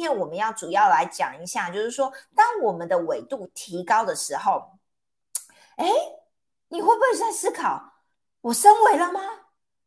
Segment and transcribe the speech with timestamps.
[0.00, 4.78] 今天我们要主要来讲一下，就是说，当我们的纬度提高的时候，
[5.76, 5.86] 哎，
[6.68, 7.78] 你会不会在思考，
[8.40, 9.20] 我升维了吗？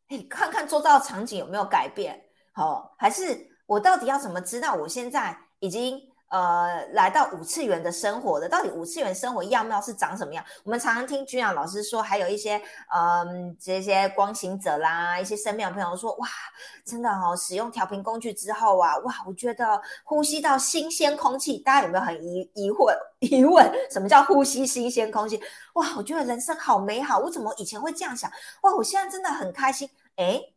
[0.06, 6.00] 哎，看看周遭的场景有没有改变，好，还是我到底要怎么知道我现在已经？
[6.34, 10.44] 呃，来到五次元的生活的，到底五次元生活样貌是长什么样？
[10.64, 12.60] 我们常常听君阳老师说，还有一些
[12.92, 16.26] 嗯，这些光行者啦，一些生命的朋友说，哇，
[16.84, 23.72] 真的哦，使用调频工具之后啊，哇，我觉得呼吸到新鲜空气，大家有没有很疑疑惑疑问？
[23.88, 25.40] 什么叫呼吸新鲜空气？
[25.74, 28.28] 哇，我觉得人生好美好，我怎么以前会这样想？
[28.62, 30.53] 哇，我现在真的很开心，哎。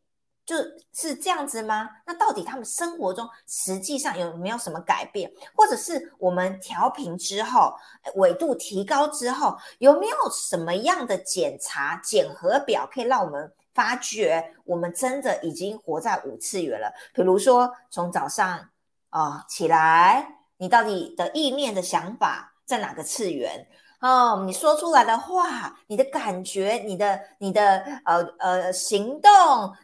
[0.48, 0.56] 就
[0.94, 1.90] 是这样子吗？
[2.06, 7.76] 那到底他们生活中实际上有没有什么改变，或者是我们调频之后，
[8.16, 16.90] 纬度提高之后，有没有什么样的检查检核表，可以让我们发觉我们真的已经活在五次元了？
[17.14, 18.70] 比如说，从早上
[19.10, 23.68] 啊起来，你到底的意念的想法在哪个次元？
[24.00, 29.32] 哦，你说出来的话，你的感觉，你的你的呃呃行动，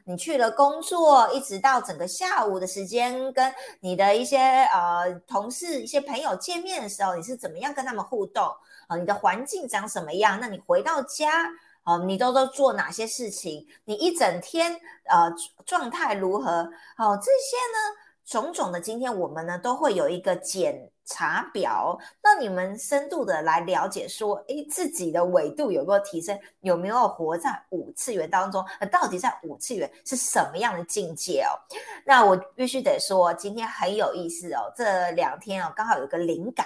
[0.06, 8.46] 你去了工作，一直到整个下午的时间，跟你的一些呃同事、一些朋友见面的时候，你是怎么样跟他们互动？
[8.86, 10.40] 啊，你的环境长什么样？
[10.40, 11.50] 那你回到家，
[11.84, 13.66] 哦，你都都做哪些事情？
[13.86, 15.34] 你一整天呃
[15.66, 16.52] 状态如何？
[17.00, 20.92] 哦，这些呢，种种的，今天我们呢都会有一个简。
[21.06, 26.38] 查表，那你们深度的来了解说，诶，自己的纬度有没有提升？
[26.62, 28.66] 有没有活在五次元当中？
[28.80, 31.52] 那到底在五次元是什么样的境界哦？
[32.06, 34.72] 那我必须得说，今天很有意思哦。
[34.76, 36.66] 这两天哦，刚好有个灵感。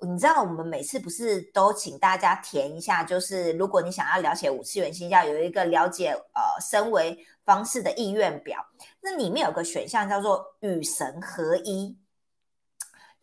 [0.00, 8.58] 你知道，我们每次不是都请大家填一下，就是如果你想要了解五次元星教，有一个了解呃升维方式的意愿表，
[9.00, 11.96] 那里面有个选项叫做与神合一。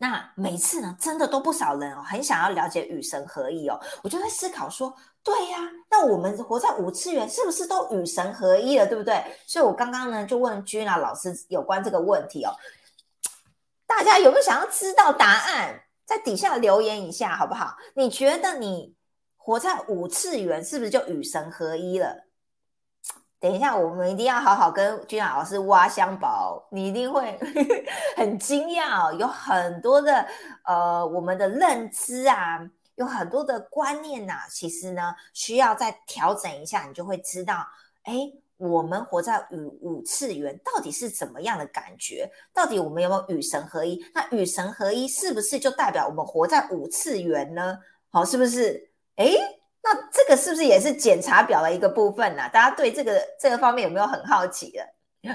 [0.02, 3.78] 那每次呢，真的都不少人哦，很想要了解与神合一哦。
[4.02, 5.58] 我就在思考说，对呀，
[5.90, 9.22] 那我们活在五次元，是不是都与神合一了，对不对？
[9.46, 12.56] 所以我刚刚呢就问君娜老师有关这个问题哦。
[13.86, 15.82] 大家有没有想要知道答案？
[16.06, 17.76] 在底下留言一下好不好？
[17.94, 18.94] 你觉得你
[19.36, 22.24] 活在五次元，是不是就与神合一了？
[23.40, 27.38] 等一下，我们一定要好好跟君雅老师挖香宝，你一定会
[28.14, 29.16] 很惊讶哦。
[29.18, 30.26] 有很多的
[30.66, 32.60] 呃，我们的认知啊，
[32.96, 37.66] 有很多的观念呐，其实呢需要再调整一下，你就会知道，
[38.02, 38.12] 哎，
[38.58, 42.30] 我们活在五五次元到底是怎么样的感觉？
[42.52, 44.04] 到底我们有没有与神合一？
[44.12, 47.78] 那与神合一是不是就代表我们活在五次元呢？
[48.10, 48.90] 好，是不是？
[49.16, 49.30] 哎。
[49.82, 52.48] 那这个是不是也是检查表的一个部分呢？
[52.52, 54.86] 大家对这个这个方面有没有很好奇的？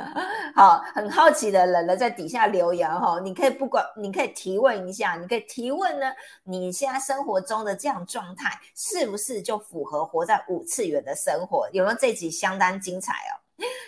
[0.56, 6.12] 好，很好奇的人呢，在底下留言哈，你可以不管，你可以提问一下，你可以提问呢，
[6.44, 11.70] 你现在生活中的这样状态是不是就符合活在五次元的生活？
[11.72, 13.38] 有没有这集相当精彩哦？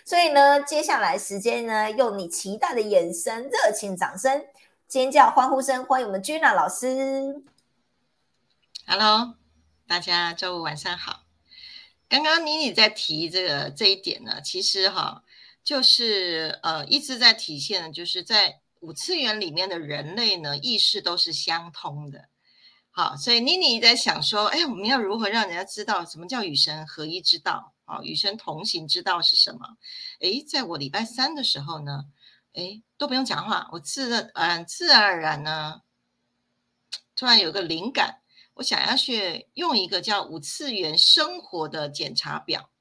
[0.05, 4.45] 所以呢，接下来时间呢，用你期待的眼神、热情掌声、
[4.87, 7.41] 尖叫、欢呼声，欢迎我们 Gina 老师。
[8.85, 9.33] Hello。
[9.87, 11.23] 大家周五晚上好。
[12.09, 15.23] 刚刚妮妮在提这个这一点呢，其实哈，
[15.63, 22.27] 就是呃一直在体现的，就是在五次元里面的人类呢，意识都是相通的。
[22.91, 27.73] 好，所以妮妮在想说，哎，我们要如何让人家知道什么叫与神合一之道？
[27.85, 29.77] 啊，与神同行之道是什么？
[30.19, 32.03] 哎，在我礼拜三的时候呢，
[32.51, 35.83] 哎，都不用讲话，我自然自然而然呢，
[37.15, 38.19] 突然有个灵感。
[38.57, 42.71] 我想要去用一个叫五次元生活的检查表，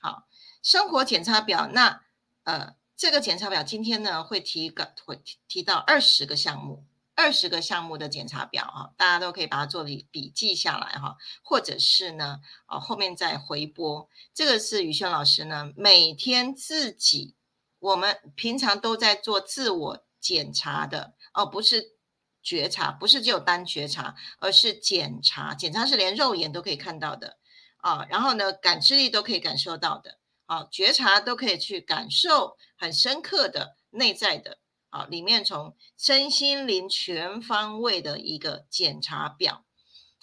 [0.00, 0.28] 好，
[0.62, 1.66] 生活检查表。
[1.72, 2.02] 那
[2.44, 6.84] 呃，这个检查表今天呢会提个会提到二十个项目，
[7.16, 14.08] 二十个项目的检查表哈，大家都可以把它做笔笔记下来哈，或者是呢啊后面再回播。
[14.32, 17.34] 这个是宇轩老师呢每天自己，
[17.80, 21.96] 我们平常都在做自我检查的哦，不是。
[22.42, 25.54] 觉察不是只有单觉察，而是检查。
[25.54, 27.38] 检查是连肉眼都可以看到的
[27.76, 34.58] 啊，然后呢，感知力都可以感受到的啊，觉察都可以去感受很深刻的内在的
[34.90, 39.64] 啊，里面从身心灵全方位的一个检查表，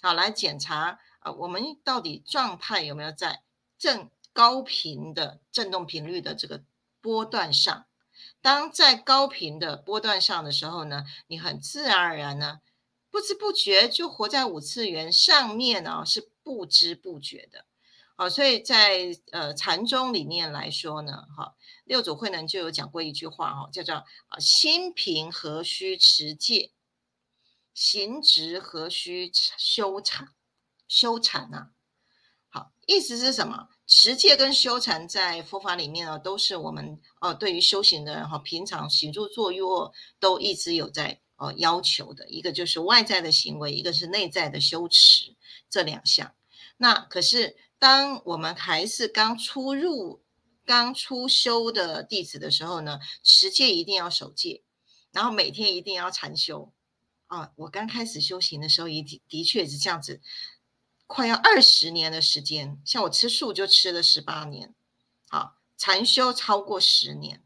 [0.02, 3.42] 好来检查啊，我们到底状态有没有在
[3.78, 6.62] 正高频的振动频率的这个
[7.00, 7.86] 波段上。
[8.42, 12.60] 当在高频的波段上的时候呢，你很自然而然呢，
[13.10, 17.66] 不知不觉就活在五次元上面哦，是不知不觉的
[18.16, 21.54] 好，所以在呃禅宗里面来说呢，哈，
[21.84, 23.94] 六祖慧能就有讲过一句话哈，叫做
[24.28, 26.72] 啊心平何须持戒，
[27.72, 30.28] 行直何须修禅，
[30.86, 31.70] 修禅啊。
[32.50, 33.68] 好，意思是什么？
[33.90, 42.26] 持戒跟修禅在佛法里面呢，都是我们哦对于修行的人哈，平常行住坐卧都一直有在哦要求的。
[42.28, 45.34] 一个就是外在的行为，一个是内在的修持
[45.68, 46.32] 这两项。
[46.78, 47.56] 那可是。
[47.80, 50.20] 当我们还是刚出入、
[50.66, 54.62] 刚出修的弟子的时候呢，持戒一定要守戒，
[55.12, 56.74] 然后每天一定要禅修。
[57.28, 60.20] 啊，我刚开始修行的时候，也的的确是这样子，
[61.12, 62.80] 快要二十年的时间。
[62.84, 64.72] 像我吃素就吃了十八年，
[65.30, 67.42] 啊，禅修超过十年，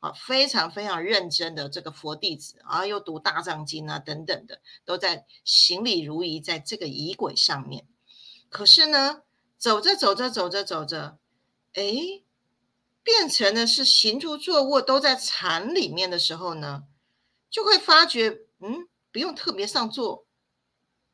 [0.00, 7.88] 啊，非常非常认真的这个佛弟子，啊，又读大藏经啊等等的，都在行礼如仪，在这个仪轨上面。
[8.50, 9.22] 可是呢？
[9.58, 11.18] 走着走着走着走着，
[11.72, 11.82] 哎，
[13.02, 16.84] 变成了是行住坐卧都在禅里面的时候呢，
[17.48, 20.26] 就会发觉，嗯，不用特别上座，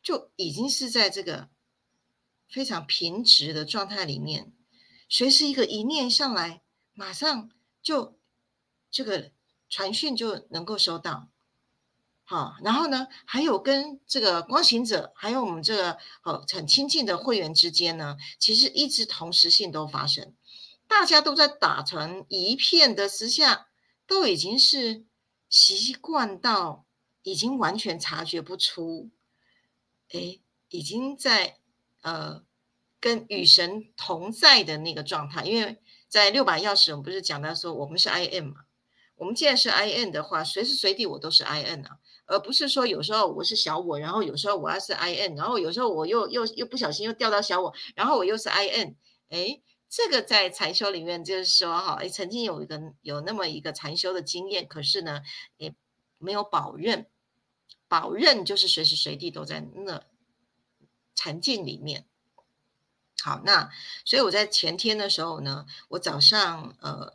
[0.02, 1.50] 就已经是在这个
[2.52, 4.52] 非常平直的状态里面，
[5.08, 6.62] 随时一个一念上来，
[6.92, 7.50] 马上
[7.82, 8.18] 就
[8.90, 9.32] 这个
[9.70, 11.30] 传讯就能够收到。
[12.24, 20.34] 好，然后呢，还有跟这个光行者，还有我们这个呃很亲近的会员之间呢，其实一直同时性都发生，
[20.86, 23.68] 大家都在打成一片的之下，
[24.06, 25.04] 都已经是
[25.48, 26.86] 习惯到
[27.22, 29.10] 已经完全察觉不出，
[30.10, 30.38] 哎，
[30.68, 31.58] 已经在
[32.02, 32.42] 呃
[33.00, 35.78] 跟与神同在的那个状态，因为
[36.08, 38.56] 在六把钥匙，我们不是讲到说我们是 I N 嘛，
[39.16, 41.98] 我们既然是 I N 的话，随时随地我都是 I N 啊。
[42.26, 48.96] 而不是说有时候我是小我，然后有时候我要是 I N，然后有时候我又又又不小心又掉到小我，然后我又是 I N，
[49.28, 49.60] 哎，
[49.90, 55.20] 这个在禅修里面就是说哈，哎，曾经有一个有那么一个禅修的经验，可是呢，
[55.58, 55.74] 也
[56.18, 57.06] 没有保任，
[57.88, 60.02] 保任就是随时随地都在那
[61.22, 62.04] 禅境里面。
[63.22, 63.70] 好，那
[64.04, 67.14] 所以我在前天的时候呢，我早上呃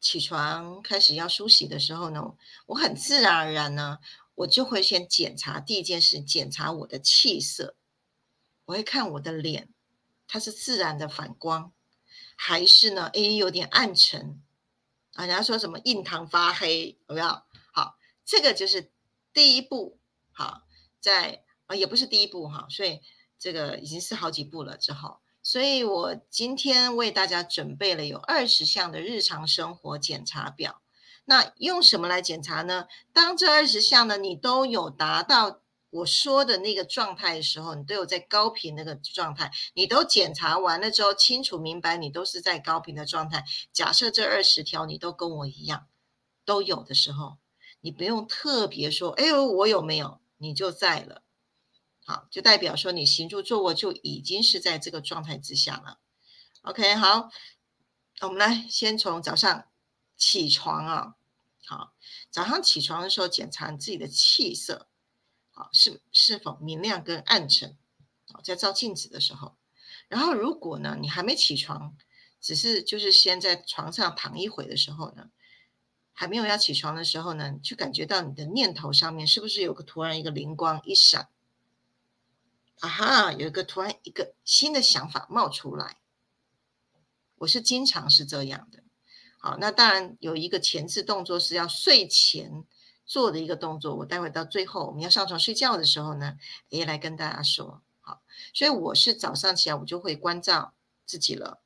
[0.00, 2.34] 起床开始要梳洗的时候呢，
[2.66, 3.98] 我很自然而然呢。
[4.34, 7.74] 我就会先检查第一件事，检查我的气色。
[8.66, 9.68] 我会看我的脸，
[10.28, 11.72] 它是自然的反光，
[12.36, 13.08] 还是呢？
[13.14, 14.40] 诶，有点暗沉
[15.14, 15.26] 啊？
[15.26, 17.42] 人家说什么印堂发黑，有没有？
[17.72, 18.92] 好，这个就是
[19.32, 19.98] 第一步。
[20.30, 20.62] 好，
[21.00, 23.00] 在啊，也不是第一步哈，所以
[23.38, 25.18] 这个已经是好几步了之后。
[25.42, 30.82] 所以我今天为大家准备了有二十项的日常生活检查表。
[31.24, 32.86] 那用什么来检查呢？
[33.12, 43.44] 当这二十项呢，你都有达到我说的那个状态的时候，你都有在高频那个状态，你都检查完了之后，清楚明白你都是在高频的状态。
[43.72, 45.86] 假设这二十条你都跟我一样，
[46.44, 47.36] 都有的时候，
[47.80, 50.20] 你不用特别说，哎呦，我有没有？
[50.38, 51.22] 你就在了，
[52.08, 55.98] 好，就代表说你行住坐卧就已经是在这个状态之下了。
[56.62, 57.28] OK，好，
[58.22, 59.68] 我们来先从早上
[60.16, 61.16] 起床啊。
[61.66, 61.92] 好，
[62.30, 64.88] 早上起床的时候检查你自己的气色，
[65.50, 67.76] 好是是否明亮跟暗沉，
[68.32, 69.58] 好在照镜子的时候，
[70.08, 71.94] 然后如果呢你还没起床，
[72.40, 75.28] 只是就是先在床上躺一会的时候呢，
[76.14, 81.28] 还没有要起床的时候呢，就感觉到你的念头上面是不是有个突然一个灵光一闪，
[82.80, 85.96] 啊哈，有一个突然一个新的想法冒出来，
[87.36, 88.84] 我是经常是这样的。
[89.40, 92.64] 好，那当然有一个前置动作是要睡前
[93.04, 97.82] 做的一个动作，我待会到最后我们要上床睡觉的时候呢，也来跟大家说。
[98.00, 98.22] 好，
[98.54, 101.60] 所以我是早上起来我就会关照自己了，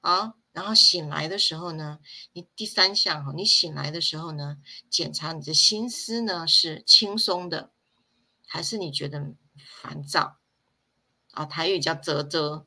[0.00, 2.00] 啊，然后醒来的时候呢，
[2.32, 4.58] 你第三项哈，你醒来的时候呢，
[4.88, 7.70] 检查你的心思呢是轻松的，
[8.46, 9.34] 还是你觉得
[9.82, 10.38] 烦躁？
[11.36, 12.66] 啊，台语叫啧啧，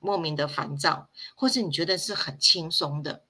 [0.00, 3.24] 莫名的烦躁，或者你觉得是很轻松的？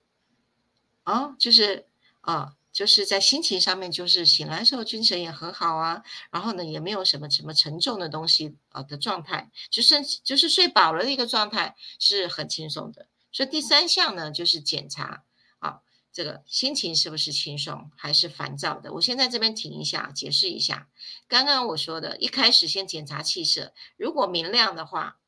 [1.04, 1.87] 啊，就是
[2.23, 13.07] 啊，就是在心情上面，就是醒来时候精神也很好啊，然后呢，也没有什么什么沉重的东西啊的状态，就是就是睡饱了的一个状态，是很轻松的。
[13.30, 15.25] 所以第三项呢，就是检查
[15.59, 15.80] 啊，
[16.12, 18.92] 这个心情是不是轻松还是烦躁的。
[18.95, 20.88] 我先在这边停一下，解释一下
[21.28, 25.20] 刚刚我说的，一开始先检查气色，如果明亮的话，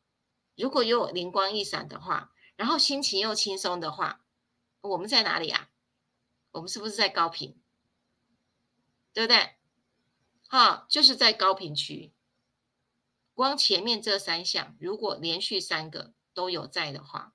[0.57, 4.23] 如果有灵光一闪的话，然后心情又轻松的话。
[4.81, 5.69] 我们在哪里啊？
[6.53, 7.61] 我们是不是在高频？
[9.13, 9.57] 对不对？
[10.49, 12.13] 好，就是在高频区。
[13.35, 16.49] 光前面这三项，如果连续三个都。
[16.49, 17.35] 有在的话，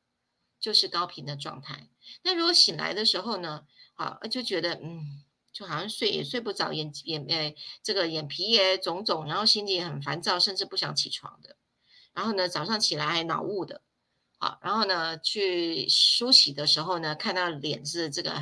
[0.60, 1.90] 就是高频的状态。
[2.24, 5.24] 那如果醒来的时候呢，好，就觉得嗯，
[5.56, 11.56] 就好像睡也睡不着，眼眼诶，这个眼皮也肿肿，然后心情也很烦躁，甚至不想起床的。
[12.12, 13.82] 然后呢，早上起来还脑雾的，
[14.38, 18.34] 好，然后呢，去梳洗的时候呢，看到脸是这个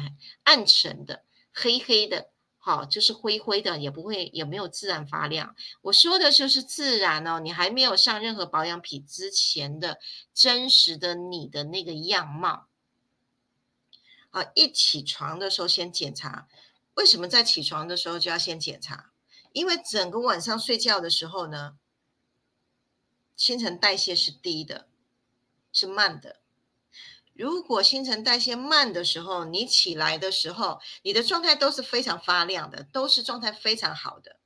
[0.42, 1.22] 暗沉的、
[1.54, 2.32] 黑黑的。
[2.58, 5.54] 好，就是灰灰的，也不会，也没有自然发亮。
[5.82, 10.00] 我说的就是自然哦，你还没有上任何保养品之前的
[10.34, 12.68] 真实的你的那个样貌。
[14.30, 16.48] 好，一起床的时候先检查，
[16.96, 19.12] 为什么在起床的时候就要先检查？
[19.52, 21.78] 因为整个晚上睡觉的时候呢，
[23.36, 24.88] 新陈代谢是低的，
[25.72, 26.42] 是慢的。
[27.34, 34.38] 如果新陈代谢慢的时候，你起来的时候，你的状态都是非常发亮的，都是状态非常好的，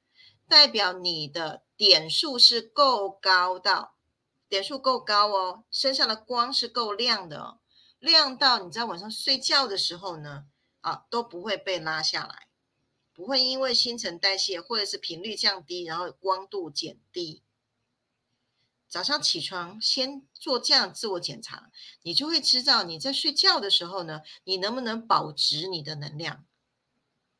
[0.47, 3.95] 代表你的点数是够高到，
[4.47, 7.59] 点数够高哦，身上的光是够亮的哦，
[7.99, 10.45] 亮到你在晚上睡觉的时候呢，
[10.87, 12.47] 啊都不会被拉下来，
[13.13, 17.43] 不会因为新陈代谢或者是频率降低，然后光度减低。
[18.87, 21.69] 早上起床先做这样自我检查，
[22.03, 26.45] 你就会知道你在睡觉的时候呢，你能不能保值你的能量？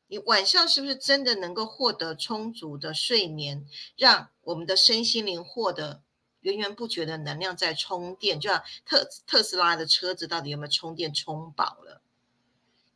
[0.08, 6.02] 你晚上是不是真的能够获得充足的睡眠，让我们的身心灵获得
[6.40, 8.38] 源源不绝的能量在充电？
[8.38, 12.02] 就像特特斯拉的车子到底有没有充电充饱了？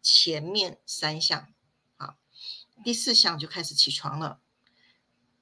[0.02, 1.54] 前面三项
[1.96, 2.18] 好，
[2.84, 4.40] 第四项就开始起床了。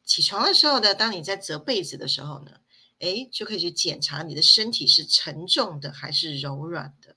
[0.04, 2.60] 起床的时候呢，当你在折被子的时候呢？
[2.98, 7.16] 哎，就可以去检查你的身体是沉重的还是柔软的。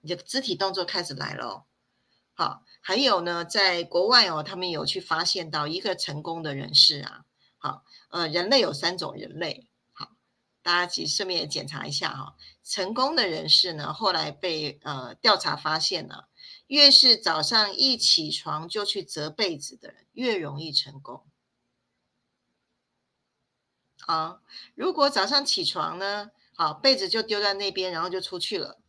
[0.00, 1.66] 你的肢体动作开始来了，
[2.32, 7.26] 好，还有呢，在国外哦，他们有去发现到一个成功的人士啊，
[7.58, 10.12] 好，呃，人类有三种人类，好，
[10.62, 12.34] 大家其实顺便也检查一下哈，
[12.68, 16.24] 成功的人士呢，后来被呃调查发现呢，
[16.66, 21.24] 越是早上一起床就去折被子的人，越容易成功。
[24.06, 24.40] 啊，
[24.74, 28.80] 如果早上起床呢，好被子就丢在那边，然后就出去了。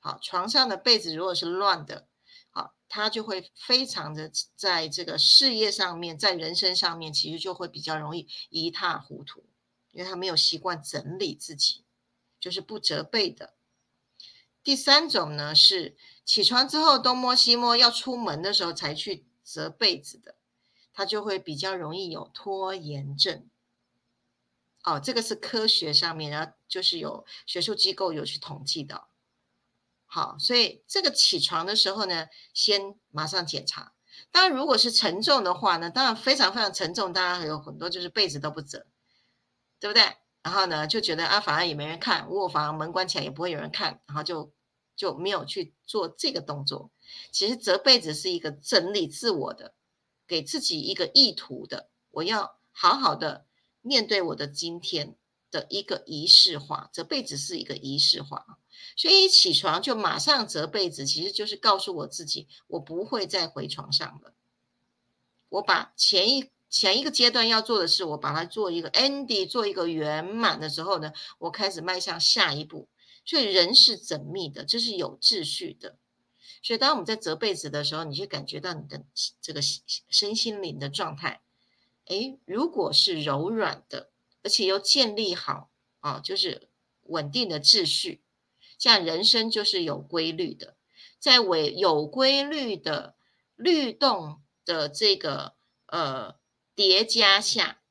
[0.00, 2.08] 好，床上的被子如果是乱的，
[2.50, 9.44] 好，他就会非常的在这个事业上面，在人生上面，其实就会比较容易一塌糊涂，
[9.90, 11.81] 因为他没有习惯整理自己，
[12.42, 13.54] 就是不折被的。
[14.64, 20.34] 第三种呢是起床之后东摸西摸，要出门的时候才去折被子的，
[20.92, 23.48] 他就会比较容易有拖延症。
[24.82, 29.04] 哦，这个是科学上面，然后就是有学术机构有去统计的。
[30.06, 33.94] 好，所以这个起床的时候呢，先马上检查。
[34.32, 38.86] 当然，如果是沉重的话呢，当然非常非常沉重，当然有很多就是被子都不折，
[39.78, 40.16] 对不对？
[40.42, 44.52] 然后呢，就觉得啊，反而也没人看，卧房门关起来也不会有人看，然后就
[44.96, 46.90] 就没有去做这个动作。
[47.30, 49.74] 其实折被子是一个整理自我的，
[50.26, 53.46] 给自己一个意图的，我要好好的。
[53.84, 55.16] 面对我的今天
[55.50, 58.60] 的一个仪式化，折被子是一个仪式化，
[58.96, 64.34] 所以一起床就马上折被子，其实就是告诉我自己，我不会再回床上了。
[65.48, 72.88] 我把前一前一个阶段要做的是，我把它做一个 ending，做一个圆满的时候呢，我开始迈向下一步。
[73.26, 75.98] 所以人是缜密的，这是有秩序的。
[76.62, 79.04] 所以当我们在折被子的时候，你就感觉到你的
[79.40, 79.60] 这个
[80.08, 81.42] 身心灵的状态。
[82.06, 84.10] 哎，如果是柔软的，
[84.42, 86.68] 而且又建立好啊，就是
[87.02, 88.22] 稳定的秩序，
[88.78, 90.76] 这样人生就是有规律的，
[91.18, 93.14] 在为有规律的
[93.54, 95.54] 律动的这个
[95.86, 96.34] 呃
[96.74, 97.82] 叠加下，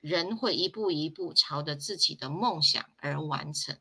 [0.00, 3.78] 人会一步一步朝着自己的梦想而完成。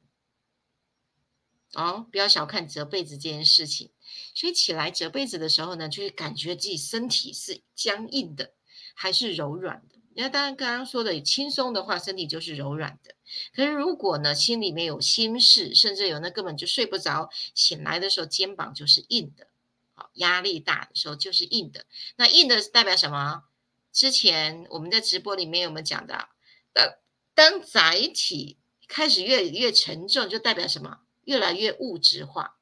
[1.73, 3.91] 哦，不要小看折被子这件事情，
[4.33, 8.53] 所以起来折被子的时候呢，就是感觉自己身体是僵硬的。
[8.99, 9.99] 还是柔软的。
[10.15, 13.13] 那当然，刚刚说的轻松的话，身体就是柔软的。
[13.53, 19.49] 可是如果呢，心里面有心事，甚至有那根本就睡不着，醒来的时候肩膀就是硬的。
[19.93, 21.85] 好，压力大的时候就是硬的。
[22.15, 23.43] 那硬的代表什么？
[23.91, 26.29] 之前我们在直播里面有没有讲的？
[26.73, 26.93] 当
[27.33, 30.99] 当载体开始越越沉重，就代表什么？
[31.23, 32.57] 越来越物质化。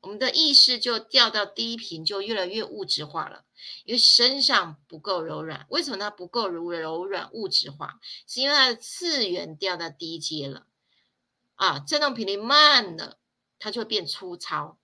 [0.00, 3.44] 我们的意识就掉到低频，就越来越物质化了，
[3.84, 5.66] 因为身上不够柔软。
[5.68, 8.00] 为什么它不够柔柔软物质化？
[8.26, 10.66] 是因为它的次元掉到低阶了
[11.56, 13.18] 啊，振动频率慢了，
[13.58, 14.78] 它就变粗糙。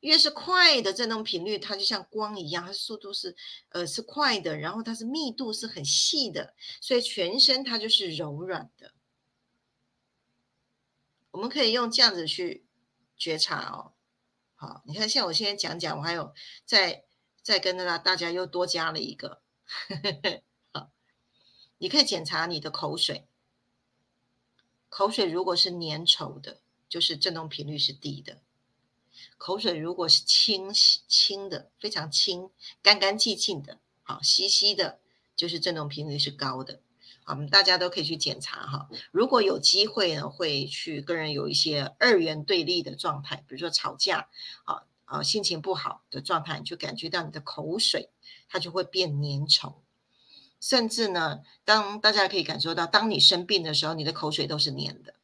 [0.00, 3.36] 越是快的振动频率，它就像光一样，它速度是
[3.70, 8.92] 呃是快的，然后它是密度是很细的，所以全身它就是柔软的。
[11.32, 12.66] 我们可以用这样子去
[13.16, 13.92] 觉察哦。
[14.56, 16.34] 好，你看，像我现在讲讲，我还有
[16.64, 17.04] 再
[17.42, 19.40] 再跟大家大家又多加了一个，
[20.72, 20.90] 好，
[21.78, 23.26] 你可以检查你的口水，
[24.90, 28.42] 口水如果是粘稠的，就是振动频率是低的；
[29.40, 30.70] 口水如果是清
[31.08, 32.50] 清的，非常清、
[32.82, 34.98] 干干净净的，好稀稀的，
[35.34, 36.82] 就是振动频率是高的。
[37.24, 38.90] 我们大家都可以去检查哈。
[39.10, 44.28] 如果有机会呢，会去跟人有一些二元对立的状态，比如说吵架，
[44.64, 48.10] 啊啊，心情不好的状态，你就感觉到你的口水
[48.46, 49.76] 它就会变粘稠，
[50.60, 55.14] 甚至呢，当大家可以感受到，当你生病的时候，你的口水都是黏的，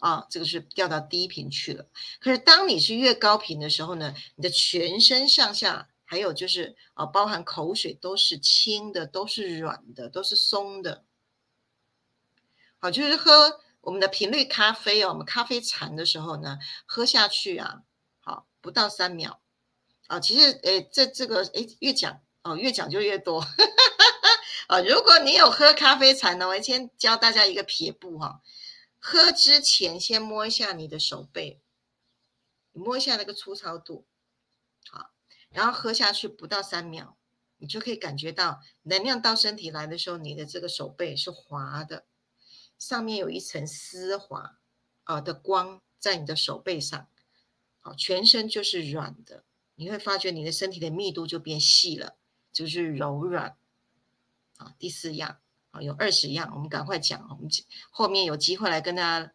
[0.00, 1.86] 啊，这个是掉到低频去了。
[2.20, 5.88] 可是当你是越高频的时候呢，你的全身上下。
[6.10, 11.04] 还有就是啊，包含口水都是轻的，都是软的，都是松的。
[12.78, 17.82] 好，就是喝我们的频率咖啡哦，我们咖啡残的时候呢，喝下去啊，
[18.20, 19.42] 好，不到三秒
[20.06, 20.18] 啊。
[20.18, 23.44] 其实诶，这这个诶，越讲哦，越讲就越多
[24.68, 24.80] 啊。
[24.80, 28.40] 如果你有喝咖啡残呢，我先教大家一个撇步哈，
[29.10, 31.62] 喝之前先摸一下你的手背，
[32.72, 34.06] 摸一下那个粗糙度。
[34.90, 35.14] 好
[35.48, 37.16] 然后喝下去不到三秒，
[37.56, 42.04] 你就可以感觉到能量到身体来的时候，你的这个手背是滑的，
[42.78, 44.58] 上面有一层丝滑
[45.04, 47.08] 啊的光在你的手背上，
[47.80, 49.46] 好，全身就是软的，
[49.76, 52.18] 你会发觉你的身体的密度就变细了，
[52.52, 53.56] 就是柔软。
[54.58, 57.50] 啊，第四样啊，有二十样，我们赶快讲，我们
[57.90, 59.32] 后面有机会来跟大家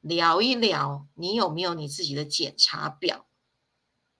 [0.00, 3.26] 聊一聊，你有没有你自己的检查表？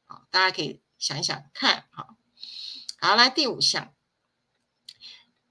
[0.05, 0.81] 好，大家可以。
[0.99, 2.17] 想一想看，好，
[2.99, 3.95] 好来第五项。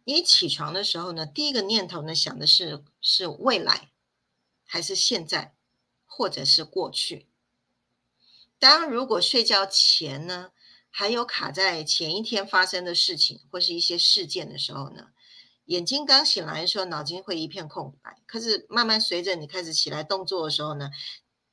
[0.03, 3.91] 你起床的时候呢，第一个念头呢想的是是未来，
[4.65, 5.55] 还是现在，
[6.07, 7.27] 或者是过去？
[8.57, 10.51] 当如果睡觉前呢，
[10.89, 15.11] 还有卡在前一天发生的事情或是一些事件的时候呢，
[15.65, 18.21] 眼睛刚醒来的时候，脑筋会一片空白。
[18.25, 20.89] 可是慢慢随着你开始起来动作的时候呢，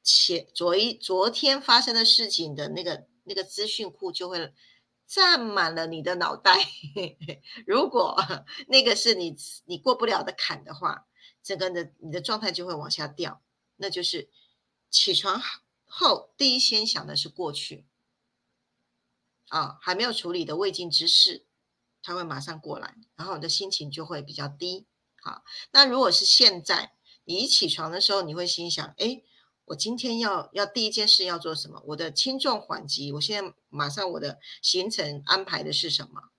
[0.02, 3.06] 前昨一昨天发生的事情的那个。
[3.24, 4.52] 那个资讯库就会
[5.06, 6.56] 占满了你的脑袋。
[7.68, 8.20] 如果
[8.66, 11.06] 那个是你你过不了的坎的话，
[11.40, 13.40] 整个的你的状态就会往下掉。
[13.76, 14.28] 那就是
[14.90, 15.40] 起床
[15.84, 17.86] 后第一先想的是过去
[19.50, 21.46] 啊，还没有处理的未尽之事，
[22.02, 24.86] 他会马上过来，然后你的心情就会比较低。
[25.22, 26.92] 好，那如果是现在
[27.24, 29.22] 你一起床的时候，你会心想：哎。
[29.66, 31.80] 我今天要要第一件事要做什么？
[31.86, 36.30] 我的轻重缓急，我现在马上我的行程安排的是什么？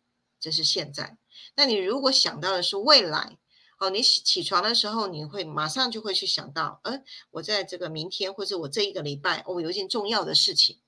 [0.42, 1.18] 这是现在。
[1.56, 3.38] 那你如果想到的是未来，
[3.80, 10.82] 哦，你起床的时候，你会马上就会去想到，嗯，我在这个明天或者我这一个礼拜，我有一件重要的事情。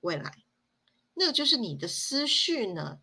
[0.00, 0.44] 未来，
[1.14, 2.98] 那个就是你的思绪呢。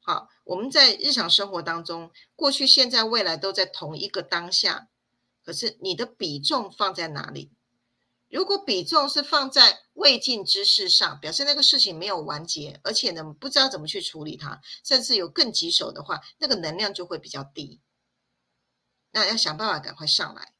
[0.00, 4.88] 好，我们在日常生活当中，过去、现在、未来都在同一个当下。
[5.42, 7.52] 可是你的比重放在哪里？
[8.30, 17.80] 如果比重是放在未尽之事上，表示那个事情没有完结，而且呢不知道怎么去处理它，甚至有更棘手的话，那个能量就会比较低。
[19.12, 20.53] 那要想办法赶快上来。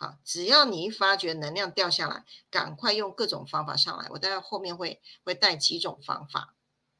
[0.00, 4.06] 好，只要你一发觉能量掉下来，赶快用各种方法上来。
[4.10, 6.54] 我待会后面会会带几种方法。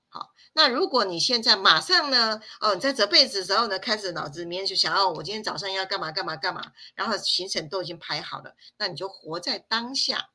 [0.09, 10.31] 好，那如果你现在马上呢，哦，你在折被子的时候呢，开始脑子里面就想，哦，我今天早上要干嘛干嘛干嘛，然后行程都已经排好了，那你就活在当下，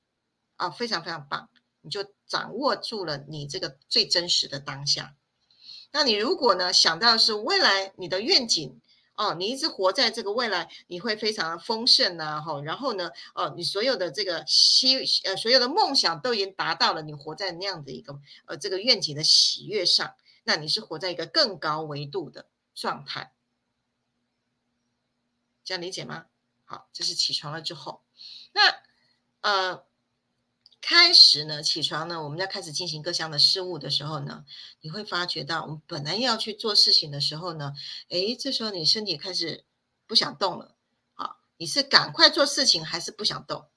[0.55, 1.49] 啊，非常非常棒，
[1.81, 5.15] 你就掌握住了你这个最真实的当下。
[5.91, 8.79] 那你如果呢想到是未来你的愿景。
[9.15, 23.33] 哦，你一直活在这个未来，你会非常的丰盛呐，哈，然后呢，哦，你所有的这个希呃，所有的梦想都已经达到了，你活在那样的一个呃这个愿景的喜悦上，那你是活在一个更高维度的状态，
[25.63, 26.25] 这样理解吗？
[26.65, 28.01] 好，这是起床了之后，
[28.53, 28.61] 那
[29.41, 29.85] 呃。
[30.85, 34.43] 开始呢，起床呢，我们要开始进行各项的事物的时候呢，
[34.81, 37.73] 你会发觉到，我们本来要去做事情的时候呢，
[38.09, 39.63] 诶，这时候你身体开始
[40.05, 40.75] 不想动了，
[41.13, 43.69] 好，你是赶快做事情还是不想动，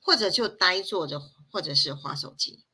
[0.00, 1.20] 或者就呆坐着，
[1.52, 2.64] 或者是划手机，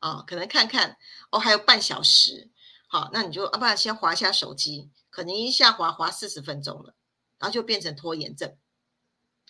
[0.00, 0.98] 啊，可能看看
[1.30, 2.50] 哦，还有半小时，
[2.88, 6.96] 好，那你就啊，不然先划一下手机，可能一下划划四十分钟了，
[7.38, 8.56] 然后就变成拖延症。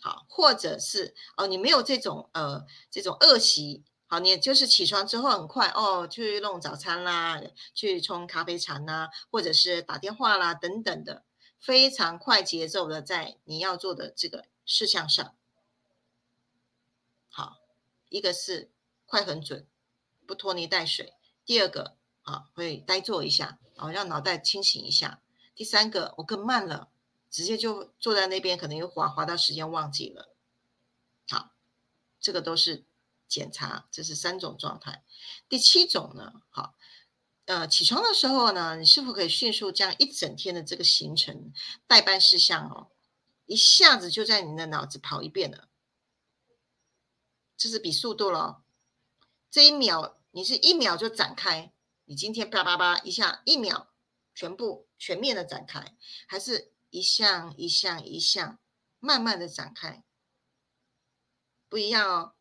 [0.04, 7.40] 好，或者是哦，你没有这种呃这种恶习，好，你就是起床之后很快哦去弄早餐啦，
[7.72, 11.24] 去冲咖啡茶啦，或者是打电话啦等等的，
[11.60, 15.36] 非常快节奏的在你要做的这个事项上。
[17.28, 17.58] 好，
[18.08, 18.72] 一个是
[19.06, 19.68] 快很准，
[20.26, 21.12] 不拖泥带水；
[21.46, 25.20] 第二个啊，会呆坐一下，啊，让脑袋清醒一下；
[25.54, 26.88] 第三个，我更慢了，
[27.32, 30.36] 直接就坐在那边，可能又滑滑到时间忘记了。
[31.28, 31.54] 好，
[32.20, 32.84] 这个都是
[33.26, 35.02] 检查，这是三种状态。
[35.48, 36.74] 第七种呢，好，
[37.46, 41.54] 呃，起床的时候呢，你是否可以迅速将一整天的这个行程、
[41.86, 42.90] 代办事项哦，
[43.46, 45.70] 一下子就在你的脑子跑一遍了？
[47.56, 48.62] 这是比速度了，
[49.50, 51.72] 这一秒你是一秒就展开，
[52.04, 53.88] 你今天叭叭叭一下，一秒
[54.34, 58.58] 全部全面的展开，还是一项一项一项
[59.00, 60.04] 慢慢的展开，
[61.70, 62.34] 不一样哦。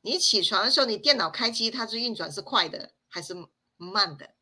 [0.00, 3.32] 你起床的时候，你电脑开机它是运转是快的还是
[3.76, 4.34] 慢的？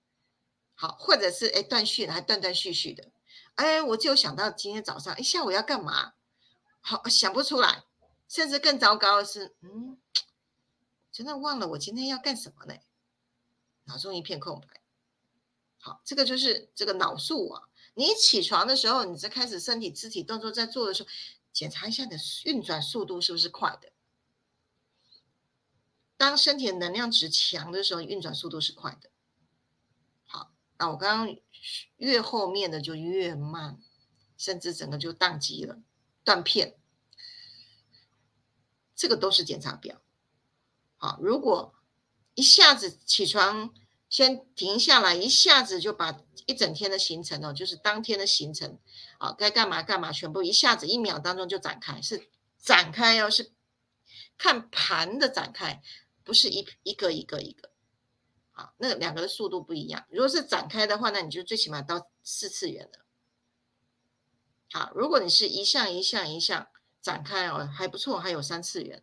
[0.75, 3.13] 好，或者是哎断续的还断断续续的？
[3.57, 6.15] 哎，我就想到今天早上，哎下午要干嘛？
[6.81, 7.85] 好想不出来。
[8.27, 10.01] 甚至更糟糕的是，嗯，
[11.13, 12.75] 真的忘了我今天要干什么呢？
[13.85, 14.81] 脑中一片空白。
[15.79, 17.69] 好，这个就是这个脑速啊。
[17.95, 21.09] 你起床的时候，你在开始身体肢体动作在做的时候，
[21.53, 23.93] 检查一下你的运转速度是不是快的。
[26.17, 29.11] 当身体的能量值强的时候，运转速度是快的。
[30.27, 31.37] 好，那我刚刚
[31.97, 33.81] 越后面的就越慢，
[34.37, 35.81] 甚至整个就宕机了，
[36.23, 36.77] 断片。
[38.95, 40.03] 这个都是检查表，
[40.99, 41.75] 好，如果
[42.35, 43.75] 一下子起床
[44.11, 48.79] 先停下来，一下子就把一整天的行程哦，就是当天的行程，
[49.17, 53.53] 啊，该干嘛干嘛，全部一下子一秒当中就展开，是展开哦，是
[54.37, 55.81] 看盘的展开，
[56.23, 57.71] 不是一一个一个一个，
[58.51, 60.05] 好，那两个的速度不一样。
[60.11, 63.07] 如果是展开的话，那你就最起码到四次元了。
[64.73, 66.69] 好，如果你是一项一项一项。
[67.03, 69.03] 展开哦，还不错，还有三次元，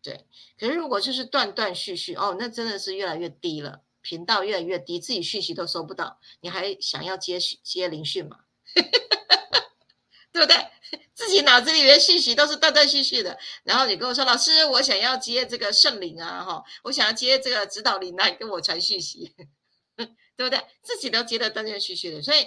[0.00, 0.24] 对。
[0.58, 8.40] 可是如果就是断断续续哦，那真的是越来越低了，频道越来越低，自己讯息都收不到，你还想要接接灵讯吗？
[10.32, 10.56] 对不对？
[11.14, 19.34] 自己脑子里面讯息都是断断续续的，然后你跟我说，老师，我想要接这个圣灵啊，哈，我想要接这个指导灵来跟我传讯息，
[20.36, 20.60] 对不对？
[20.82, 22.46] 自己都接得断断续续的，所以。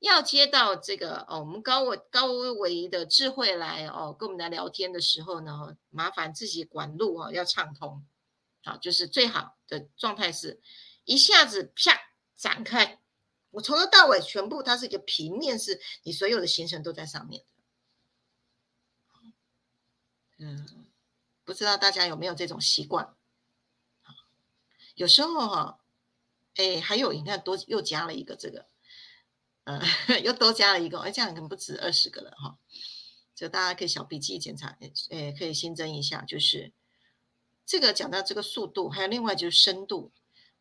[0.00, 8.04] 要接到这个哦，我们高维高维的智慧来哦，跟我们来聊天的时候呢，麻烦自己管路哦，要畅通，
[8.62, 10.60] 好，就是最好的状态是
[11.06, 13.00] 一下子啪展开，
[13.52, 17.44] 我从头到尾全部它是一个平面，是你所有的行程都在上面。
[20.36, 20.86] 嗯，
[21.44, 23.16] 不知道大家有没有这种习惯？
[24.94, 25.80] 有时候哈，
[26.56, 28.66] 哎，还有你看多又加了一个这个。
[29.64, 29.80] 呃，
[30.22, 32.58] 又多加了一个，哎，这样可能不止二十个了哈。
[33.34, 34.76] 就大家可以小笔记检查，
[35.10, 36.72] 诶，可以新增一下，就是
[37.64, 40.12] 这个讲到这个速度，还有另外就是深度。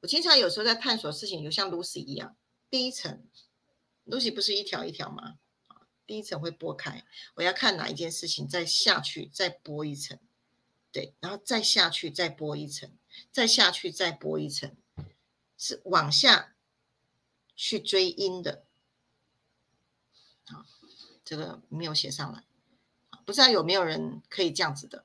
[0.06, 2.38] 我经常有时候在探索事情，就像 Lucy 一样，
[2.70, 3.26] 第一层
[4.06, 5.40] ，Lucy 不是一条一条吗？
[6.06, 10.20] 第一层会拨开，我要看哪一件事情，再下去再拨一层，
[10.92, 12.96] 对，然后再下去再拨一层，
[13.32, 14.78] 再下去再拨一层，
[15.58, 16.56] 是往下
[17.56, 18.64] 去追因的。
[20.44, 20.68] 好，
[21.24, 22.44] 这个没有写上来，
[23.26, 25.04] 不知道有没有人可以这样子的。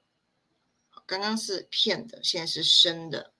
[1.07, 3.33] 刚刚是片的，现在是深的。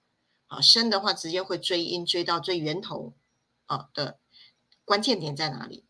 [0.51, 3.13] 好，深的话直接会追音追到最源头，
[3.67, 4.19] 啊的
[4.83, 5.85] 关键点在哪里？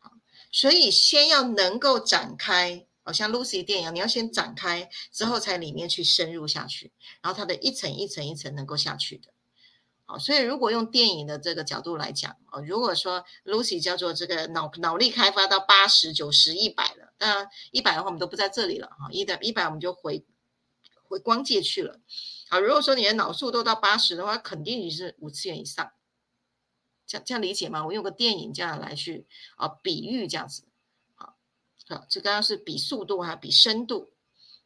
[0.00, 0.10] 好，
[0.50, 9.28] 所以先要能够展开，好像 Lucy 电影，你要先展开之后才里面去深入下去，然后它的一层一层一层能够下去的。
[10.04, 20.24] 好所以，如果用电影的这个角度来讲，哦，如果说 Lucy 叫做这个脑脑力开发到八十九十一百了，那一百的话我们都不在这里了哈，一的一百我们就回
[21.04, 22.00] 回光界去了。
[22.52, 25.90] 啊，如果说你的脑速都到八十的话，肯定你是五次元以上，
[27.06, 27.86] 这样这样理解吗？
[27.86, 30.64] 我用个电影这样来去啊比喻这样子，
[31.14, 31.34] 好，
[31.88, 34.12] 好，这刚刚是比速度还比深度，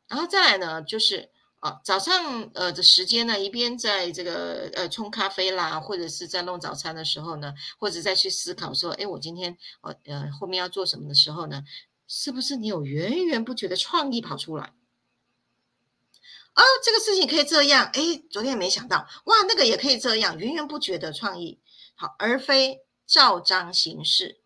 [0.09, 1.31] 然后再来呢就是。
[1.61, 11.64] 啊，早上呃的时间呢，一边在这个呃冲咖啡啦，或者是在弄早餐的时候呢，或者再去思考说，哎，我今天我呃后面要做什么的时候呢，
[12.07, 14.75] 是不是你有源源不绝的创意跑出来？
[16.57, 21.61] 啊，这个事情可以这样，哎，昨天没想到，哇，那个也可以这样，源源不绝的创意，
[21.95, 24.40] 好，而非照章行事。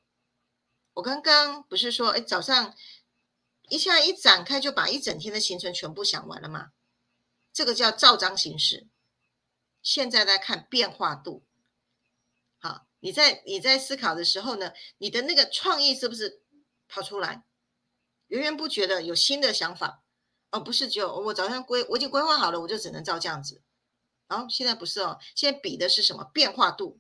[0.95, 2.75] 我刚刚不是说，哎，早上
[3.69, 6.73] 一下一展开就把一整天的行程全部想完了吗？
[7.53, 8.89] 这个叫照章行事。
[9.81, 11.47] 现在在看变化度。
[12.59, 16.43] 好，你在你在思考的时候呢，你的那个创意是不是
[16.89, 17.45] 跑出来，
[18.27, 20.03] 源源不绝的有新的想法，
[20.51, 23.63] 哦不是只有我早上规我已经规划好了，我就只能照这样子。
[24.27, 26.99] 然后现在不是哦，现在比的是什么变化度？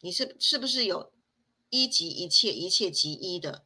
[0.00, 1.12] 你是是不是有
[1.68, 3.64] 一级一切一切即一的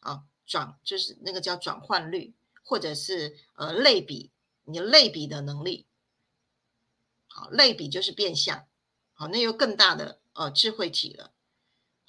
[0.00, 4.30] 啊转，就是那个叫转换率，或者是呃类比，
[4.64, 5.86] 你类比的能力。
[7.28, 8.66] 好，类比就是变相，
[9.12, 11.32] 好，那有更大的呃智慧体了。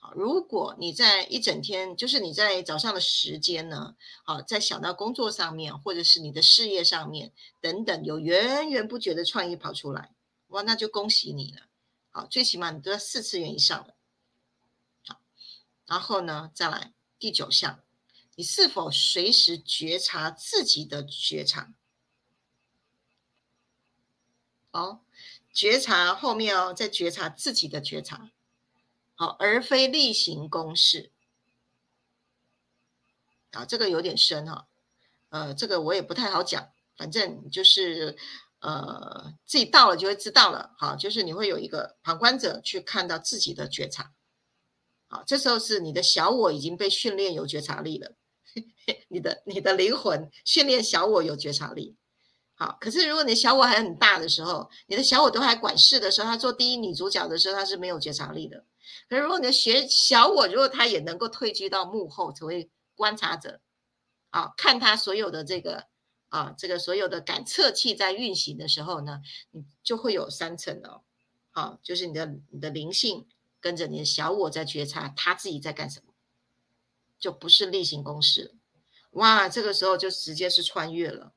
[0.04, 10.16] 好，如果你在一整天，就是你在早上的时间呢，好，在想到工作上面，或者是你的事业上面等等，有源源不绝的创意跑出来。
[10.48, 11.62] 哇，那就恭喜你了，
[12.10, 13.94] 好，最起码你都要四次元以上了，
[15.06, 15.22] 好，
[15.86, 17.80] 然后呢，再来第九项，
[18.36, 21.72] 你是否随时觉察自己的觉察？
[24.72, 25.02] 哦，
[25.54, 28.32] 觉察后面哦，在觉察自己的觉察，
[29.22, 31.12] 好，而非例行公事，
[33.52, 34.66] 啊，这个有点深哈，
[35.30, 38.18] 呃，这个我也不太好讲，反正就是。
[38.62, 44.12] 呃，自己到了就会知道了，好，就是你会有一个旁观者去看到自己的觉察，
[45.08, 48.14] 好，这时候是你的小我已经被训练有觉察力了，
[49.10, 51.96] 你的你的灵魂训练小我有觉察力，
[52.54, 58.64] 好，可是如果你小我还很大的时候，你的小我都还管事的时候，他做第一女主角的时候，他是没有觉察力的，
[59.12, 63.60] 可是如果你的学小我，如果他也能够退居到幕后成为观察者，
[64.30, 65.92] 啊，看他所有的这个。
[66.30, 69.20] 啊，这个所有的感测器在运行的时候呢，
[69.50, 71.02] 你就会有三层哦。
[71.52, 73.28] 好，就是你的你的灵性
[73.60, 76.14] 跟着你的小我在觉察他自己在干什么，
[77.20, 78.56] 就不是例行公事。
[79.10, 81.34] 哇，这个时候就直接是穿越了。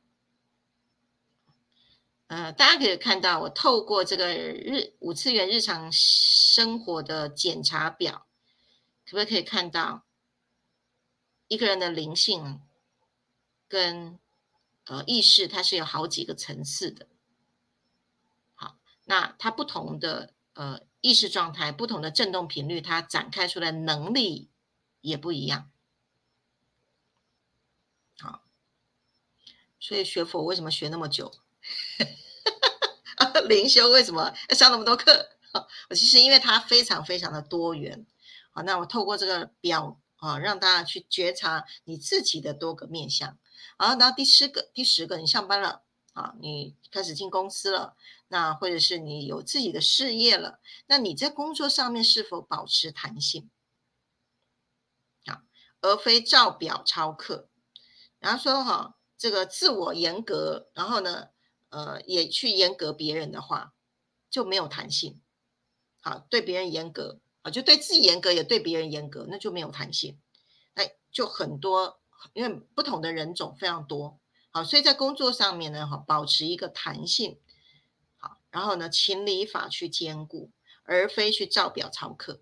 [2.26, 8.26] 呃，大家可以看到，我透过这个日五次元日常生活的检查表，
[9.04, 10.04] 可不可以看到
[11.48, 12.60] 一个人的灵性
[13.68, 14.18] 跟？
[14.87, 17.08] 呃，意识它是有好几个层次的，
[18.54, 24.50] 好，那它不同的呃意识状态、不同的振动频率，它展开出来能力
[25.00, 25.70] 也不一样。
[28.18, 28.44] 好，
[29.80, 31.32] 所以学佛为什么学那么久？
[33.48, 35.31] 灵修为什么要上那么多课？
[35.88, 38.07] 我 其实因为它非常非常的多元。
[38.53, 43.38] 好，那我透过这个表啊，让大家去觉察你自己的多个面相。
[43.77, 47.96] 好，然后第十个，第十个，你上班了啊，你开始进公司了，
[48.29, 53.50] 那或者是你有自己的事业了，那你在工作上面是否保持弹性
[55.27, 55.42] 啊，
[55.81, 57.48] 而非照表抄课？
[58.18, 61.31] 然后说哈，这个自我严格，然后呢，
[61.74, 63.74] 呃，也去严格别人的话，
[64.30, 65.20] 就没有弹性。
[66.00, 70.18] 好，对别人严格啊，就对自己严格，也对别人严格，那就没有弹性。
[70.74, 72.00] 哎，就很多。
[72.32, 74.18] 因为不同的人种非常多，
[74.50, 77.38] 好，所以在工作上面呢，哈，保持一个弹性，
[78.16, 80.50] 好，然后呢，情理法去兼顾，
[80.84, 82.40] 而非去照表操课，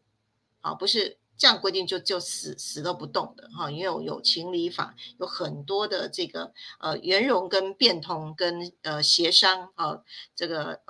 [0.61, 10.05] 好，不是这样规定就就死死都不动的，哈，因为有情理法，有很多的这个呃圆融跟变通跟呃协商啊，
[10.37, 10.81] 这个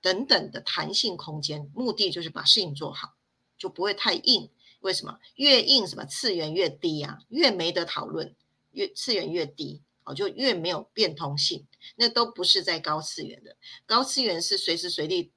[0.00, 3.12] 等等的弹性空间，目的就是把事情做好，
[3.58, 4.50] 就不会太硬。
[4.80, 7.18] 为什么越硬什么次元越低啊？
[7.28, 8.34] 越没得讨论，
[8.70, 11.66] 越次元越低，哦，就越没有变通性。
[11.96, 15.30] 那都不是在高次元的，高次元是随时随地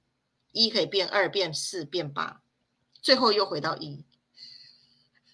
[0.54, 2.42] 一可以变二，变四，变八，
[3.02, 4.06] 最后又回到一。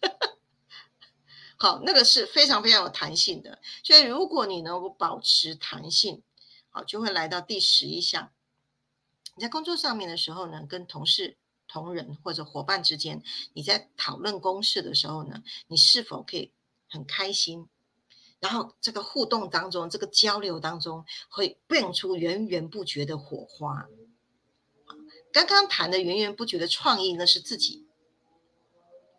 [1.57, 3.59] 好，那个是非常非常有弹性的。
[3.83, 6.23] 所以如果你能够保持弹性，
[6.69, 8.31] 好，就会来到第十一项。
[9.35, 11.37] 你在工作上面的时候呢，跟同事。
[11.71, 13.21] 同仁或者伙伴之间，
[13.53, 16.51] 你在讨论公事的时候呢，你是否可以
[16.87, 17.69] 很开心？
[18.39, 23.87] 然后这个互动当中，这个交流当中，会变出源源不绝的火花。
[25.31, 27.85] 刚刚谈的源源不绝的创意，那是自己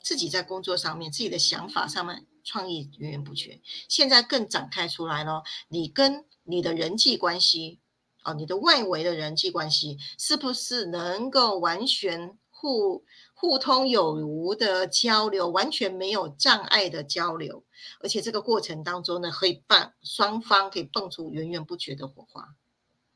[0.02, 3.60] 自己在工作上面自己的想法上面创意源源不绝。
[3.88, 7.80] 现在更展开出来了，你跟你的人际关系。
[8.22, 17.64] 哦，你的外围的人际关系是不是能够完全互互通有无的交流，完全没有障碍的交流？
[18.00, 22.54] 而且这个过程当中呢，可以蹦双方可以蹦出源源不绝的火花，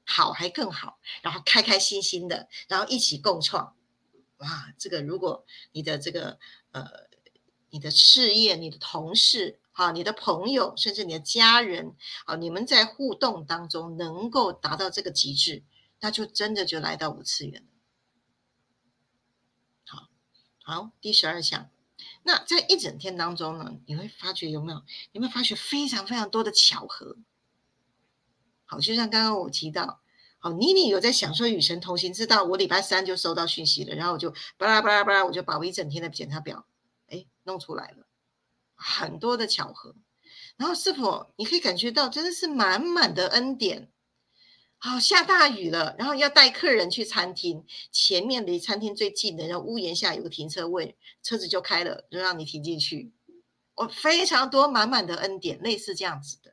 [0.07, 3.77] 好还更好，然后开开心心的，然后一起共创。
[4.39, 6.39] 哇，这个如果你的这个
[6.75, 7.07] 呃，
[7.71, 9.61] 你的事业，你的同事。
[9.71, 15.63] 好，你的朋友甚至你的家人，啊，你们在互动当中能够达到这个极致，
[16.01, 17.69] 那就真的就来到五次元了。
[19.85, 20.09] 好，
[20.63, 21.71] 好，第十二项，
[22.25, 24.83] 那在一整天当中呢，你会发觉有没有？
[25.13, 27.17] 有没有发觉非常非常多的巧合？
[28.65, 30.01] 好，就像刚刚我提到，
[30.45, 36.67] 哦，妮妮有在享受与神同行，知道我礼拜三就收到讯息了，然后我就巴拉巴拉巴拉，我就把我一整天的检查表，
[37.09, 38.07] 哎，弄出来了，
[38.75, 39.95] 很多的巧合。
[40.59, 43.91] 然后是否你可以感觉到真的是满满的恩典？
[44.77, 53.15] 好，下大雨了，然后要带客人去餐厅，前面离餐厅最近的，然后屋檐下有个停车位，车子就开了，就让你停进去。
[53.77, 56.53] 我非常多满满的恩典，类似这样子的。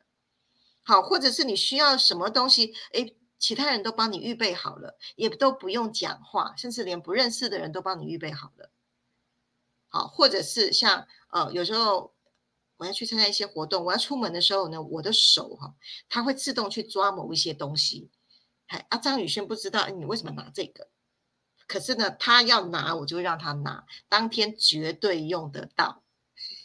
[0.82, 8.72] 好，或者是你需要什么东西，诶，其他人都帮你预备好了，也都不用讲话，甚至连不认识的人都帮你预备好了。
[9.90, 12.14] 好，或者是像呃，有时候。
[12.78, 15.76] 我要去参加一些活动，我要出门的时候呢，我的手哈，
[16.10, 18.10] 它会自动去抓某一些东西。
[18.66, 20.90] 哎，啊，张宇轩不知道你为什么拿这个，
[21.68, 26.02] 可是呢，他要拿，我就让他拿，当天绝对用得到。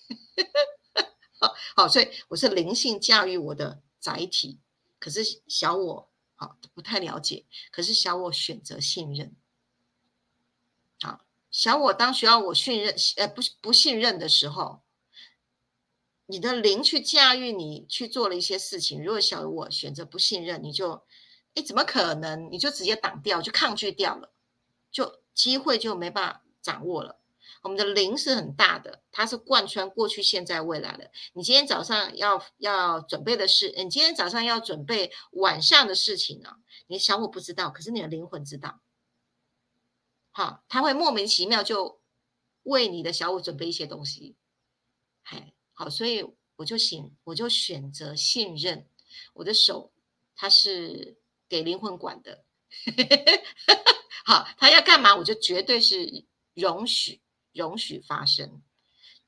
[1.39, 4.59] 好，好，所以我是灵性驾驭我的载体，
[4.99, 9.35] 可是小我好不太了解，可是小我选择信任。
[11.01, 14.83] 好，小我当需要我信任，呃，不不信任的时候。
[16.29, 21.05] 你的灵去驾驭你去做了一些事情，如果小我选择不信任，你就，
[21.55, 22.51] 哎，怎么可能？
[22.51, 24.33] 你就直接挡掉，就抗拒掉了，
[24.91, 27.21] 就机会就没办法掌握了。
[27.67, 31.11] 我们的灵是很大的，它是贯穿过去、现在、未来的。
[31.33, 36.59] 你今天早上要要准备的事，你今天早上要准备晚上的事情呢？
[36.87, 38.81] 你小我不知道，可是你的灵魂知道。
[40.31, 42.01] 好，他会莫名其妙就
[42.63, 44.37] 为你的小我准备一些东西，
[45.25, 45.53] 嘿。
[45.73, 46.25] 好，所以
[46.55, 48.89] 我就选，我就选择信任
[49.35, 49.93] 我的手，
[50.37, 52.45] 它是给灵魂管的。
[54.25, 56.25] 好，他要干嘛，我就绝对是
[56.55, 57.21] 容许，
[57.57, 58.61] 容许发生，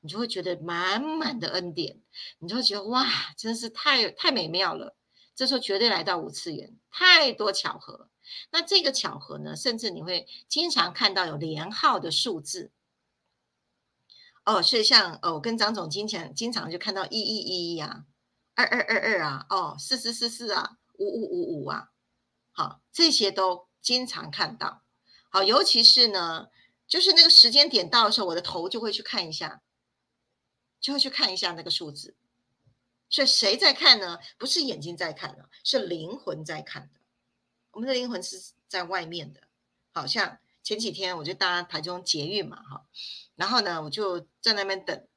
[0.01, 1.99] 你就会觉得满满的恩典，
[2.37, 4.95] 你就会觉得哇，真是太太美妙了。
[5.35, 8.09] 这时候绝对来到五次元，太多巧合。
[8.51, 12.71] 那这个巧合呢，甚至你会经常看到有连号的数字。
[14.45, 18.05] 哦，所以像哦，我跟张总经常经常就看到一一一一啊，
[18.55, 21.89] 二二二二啊，哦，四四四四啊，五五五五啊，
[22.51, 24.83] 好，这些都经常看到。
[25.29, 26.47] 好，尤其是呢，
[26.89, 29.61] 就是那个时间点到的时候，我的头就会去看一下，
[30.81, 32.15] 就会去看一下那个数字。
[33.09, 34.19] 所以谁在看呢？
[34.37, 36.99] 不是眼睛在看了，是灵魂在看的。
[37.71, 39.41] 我们的灵魂是在外面的，
[39.93, 42.85] 好像前几天我就搭台中捷运嘛，哈。
[43.35, 45.07] 然后呢，我就在那边等，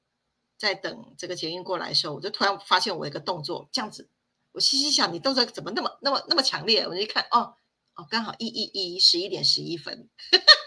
[0.58, 4.08] 在等这个捷运过来的时候，我就突然发现我一个动作这样子，
[4.52, 6.86] 我心心想，你动作怎么那么那么那么强烈？
[6.86, 7.56] 我就一看，哦
[7.94, 10.08] 哦，刚好一一一十一点十一分，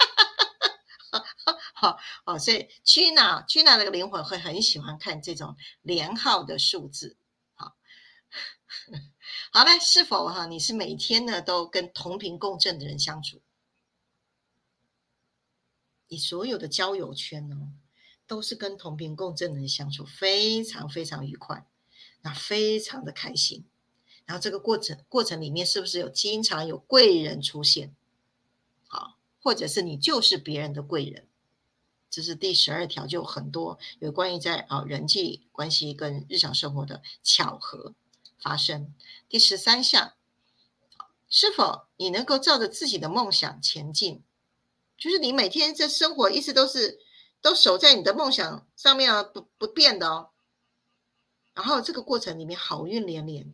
[2.25, 7.17] 哦，所以屈娜屈娜那个灵魂会很喜欢看这种连号的数字，
[7.53, 7.75] 好，
[9.51, 13.41] 好嘞，是否哈你是每天呢都跟同频共振的人相处？
[16.07, 17.73] 你所有的交友圈呢，
[18.27, 21.67] 都是跟同频共振的人相处，非常非常愉快，
[22.21, 23.65] 那非常的开心。
[24.25, 27.95] 然后这个过程过程里面，是不是有经常有贵人出现？
[28.87, 31.27] 好，或者是你就是别人的贵人，
[32.15, 37.93] 这是第十二条，就很多有关于在啊人际关系跟日常生活的巧合
[38.39, 38.95] 发生。
[39.27, 40.13] 第十三项，
[41.27, 44.23] 是否你能够照着自己的梦想前进？
[44.97, 47.01] 就是你每天这生活，一直都是
[47.41, 50.29] 都守在你的梦想上面啊，不不变的哦。
[51.53, 53.53] 然后这个过程里面好运连连，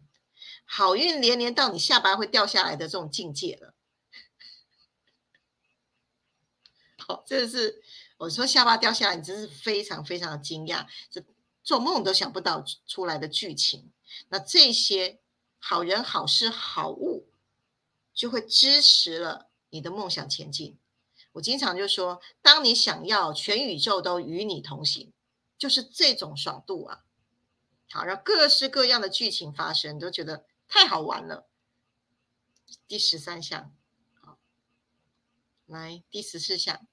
[0.66, 3.74] 好运连连到你下巴会掉下来的这种境界了。
[7.08, 7.82] 好，这是
[8.22, 11.24] 我说下巴掉下来，你真是非常非常的惊讶，这
[11.64, 13.92] 做梦都想不到出来的剧情。
[14.30, 15.20] 那这些
[15.58, 17.28] 好人好事好物，
[18.14, 20.78] 就会支持了你的梦想前进。
[21.32, 25.12] 我经常就说，当你想要全宇宙都与你同行，
[25.58, 27.04] 就是这种爽度啊！
[27.90, 31.48] 好，让各式各样的剧情发生，都觉得太好玩了。
[32.88, 33.74] 第十三项，
[34.14, 34.38] 好，
[35.66, 36.86] 来第十四项。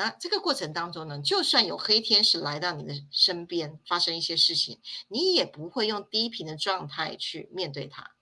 [0.00, 8.12] 那这个过程当中呢，就算有黑天使来到你的身边，发生一些事情，你也不会用低频的状态去面对它，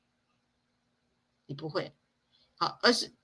[1.47, 1.95] 你不会，
[2.57, 3.15] 好，而是。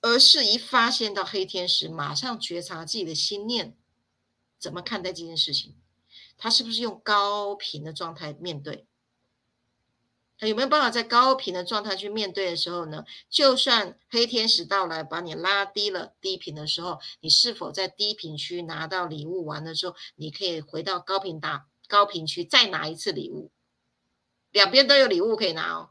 [0.00, 3.74] 而是一发现到黑天使，马上觉察自己的心念，
[4.58, 5.74] 怎么看待这件事情？
[6.36, 8.86] 他是不是用高频的状态面对？
[10.36, 13.04] 他有没有办法在高频的状态去面对的时候呢？
[13.30, 23.52] 就算黑天使到来把你拉低了低频的时候，你是否在低频区拿到礼物完的时候，你可以回到高频打高频区再拿一次礼物？
[24.50, 25.90] 两边都有礼物可以拿哦。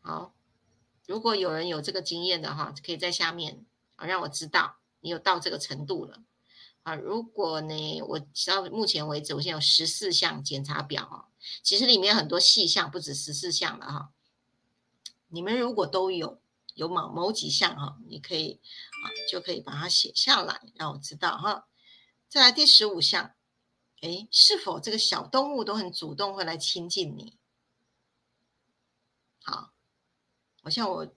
[0.00, 0.34] 好，
[1.06, 3.66] 如果有人有这个经验的哈，可以在下面
[3.96, 6.22] 啊让我知道你有到这个程度了。
[6.90, 11.28] 啊，如果呢，我到目前为止，我现在有十四项检查表啊，
[11.62, 14.12] 其实里面很多细项不止十四项了哈。
[15.28, 16.40] 你们如果都有
[16.74, 18.60] 有某某几项哈，你可以
[19.04, 21.68] 啊就可以把它写下来，让我知道哈。
[22.28, 23.34] 再来第十五项，
[24.00, 27.38] 哎，是否这个小动物都很主动会来亲近你？
[29.44, 29.70] 好，
[30.62, 31.14] 我像我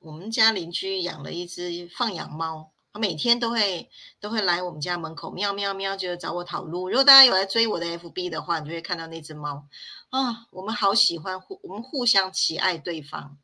[0.00, 2.72] 我们家邻居养了一只放养猫。
[2.98, 3.88] 每天都会
[4.20, 6.88] 都会来我们家门口喵喵喵，就是找我讨路。
[6.88, 9.66] 如果大家有来追我的 FB 的话，你就会看到那只猫
[10.10, 10.46] 啊。
[10.50, 13.36] 我们好喜欢互，我们互相喜爱对方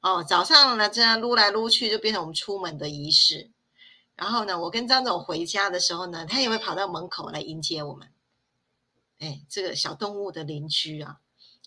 [0.00, 0.22] 哦。
[0.22, 3.50] 早上呢这样撸来撸去，就变成我们出门的仪式。
[4.14, 8.08] 然后呢，我跟张总回家的时候呢，他也会跑到门口来迎接我们。
[9.18, 11.18] 哎，这个小动物的邻居啊，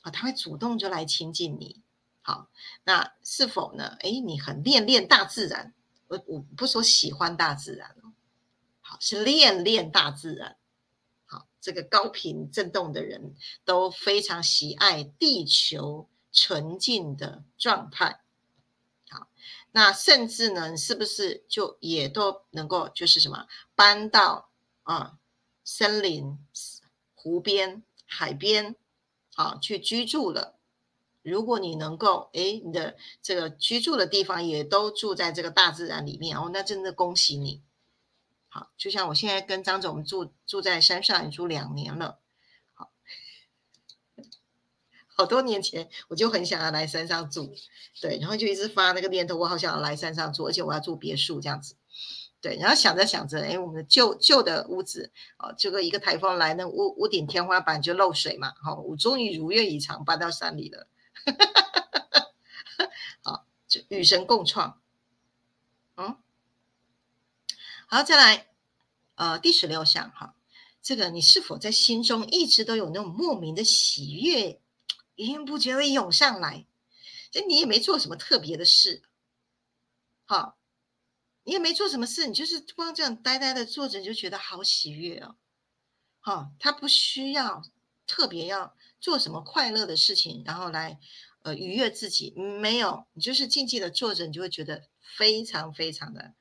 [0.01, 1.81] 啊，他会主动就来亲近你。
[2.21, 2.47] 好，
[2.83, 3.97] 那是否呢？
[3.99, 5.73] 哎，你很恋恋大自然。
[6.07, 8.13] 我我不说喜欢大自然哦，
[8.81, 10.57] 好是恋恋大自然，
[11.25, 18.21] 好这个高频震动的人都非常喜爱地球纯净的状态，
[19.09, 19.27] 好
[19.71, 24.51] 那甚至呢是不是就也都能够就是什么搬到
[24.83, 25.17] 啊
[25.63, 26.37] 森林、
[27.13, 28.75] 湖边、海边
[29.35, 30.54] 啊去居住了？
[31.25, 37.63] 如果你能够，哎，你的这个居住的地方也都住在这个大自然里面哦，那真的恭喜你。
[38.47, 42.19] 好，就像我现在跟张总住住在山上，住两年了。
[42.75, 42.91] 好，
[45.17, 47.55] 好多年前我就很想要来山上住，
[47.99, 51.75] 对，然后就一直发那个念头，我好想要来山上住，而且我要住别墅这样子。
[52.39, 60.87] 对，然后想着想着，哎，我们的旧旧的屋子，哦，这个一个台风来，那屋屋顶天花板就漏水嘛，好，我终于如愿以偿搬到山里了。
[61.25, 62.29] 哈哈哈哈
[62.77, 62.91] 哈！
[63.23, 64.81] 好，就与神共创。
[65.95, 66.17] 嗯，
[67.87, 68.47] 好，再来，
[69.15, 70.35] 呃，第十六项哈，
[70.81, 74.61] 这个你是否在心中一直都有那种莫名的喜悦，
[75.15, 76.65] 源源不绝的涌上来？
[77.31, 79.01] 就你也没做什么特别的事，
[80.25, 80.57] 好，
[81.43, 85.35] 你也没做什么事，你就是光这样呆呆的坐着，你就觉得好喜悦哦。
[86.19, 87.63] 好，他不需要
[88.05, 88.75] 特别要。
[89.05, 90.99] 做什么快乐的事情，然后来
[91.43, 92.31] 呃愉悦自己？
[92.31, 96.33] 没有，你就是静静的坐着，你就会觉得非常非常的，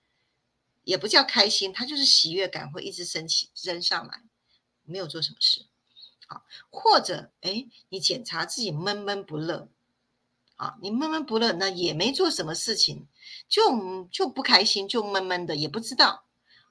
[0.82, 4.22] 也不叫开心，它就是喜悦感会一直升起升上来。
[4.84, 5.66] 没有做什么事，
[6.26, 9.68] 好，或者哎，你检查自己闷闷不乐，
[10.56, 13.06] 啊，你闷闷不乐，那也没做什么事情，
[13.46, 16.24] 就就不开心，就闷闷的，也不知道，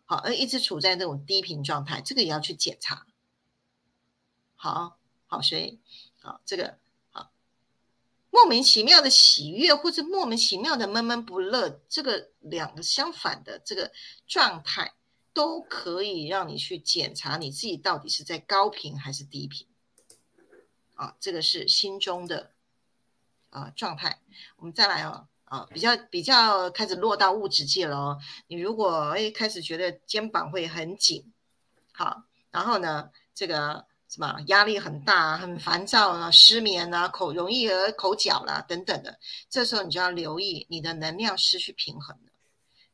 [0.05, 3.05] 好，而一直处在那种低频状态，这个也要去检查，
[4.55, 4.97] 好。
[5.33, 5.79] 好，所以，
[6.21, 6.77] 好这个
[7.09, 7.31] 好，
[8.29, 13.91] 莫名其妙的喜悦或者莫名其妙的闷闷不乐，这个两个相反的这个
[14.27, 14.93] 状态，
[15.33, 19.65] 都可以让你去检查你自己到底是在高频还是低频。
[20.93, 22.51] 啊，这个是心中的
[23.49, 24.21] 啊状态。
[24.57, 28.19] 我们再来哦，啊，比较比较开始落到物质界了哦。
[28.45, 31.33] 你如果哎开始觉得肩膀会很紧，
[31.91, 33.87] 好，然后呢，这个。
[34.13, 39.17] 什么压力很大、很烦躁啊、失眠啊、口容易而口角啦等等的，
[39.49, 42.31] 这时候你就要留意你的能量失去平衡了，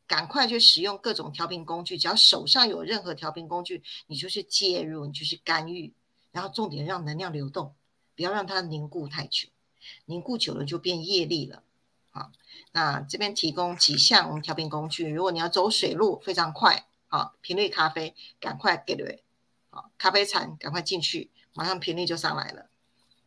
[0.08, 5.92] 赶快去使用各种调频工具，只要手上有任何调频工具，你就去介入，你就去干预，
[6.32, 7.76] 然后重点让能量流动，
[8.16, 9.50] 不要让它凝固太久，
[10.06, 11.64] 凝固久了就变业力了。
[12.12, 12.32] 好，
[12.72, 19.22] 那这边提供几项我们调频工具，如果你要走水路非常快，好，频率咖啡赶快给对。
[19.98, 22.68] 咖啡残赶快进去，马上频率就上来了。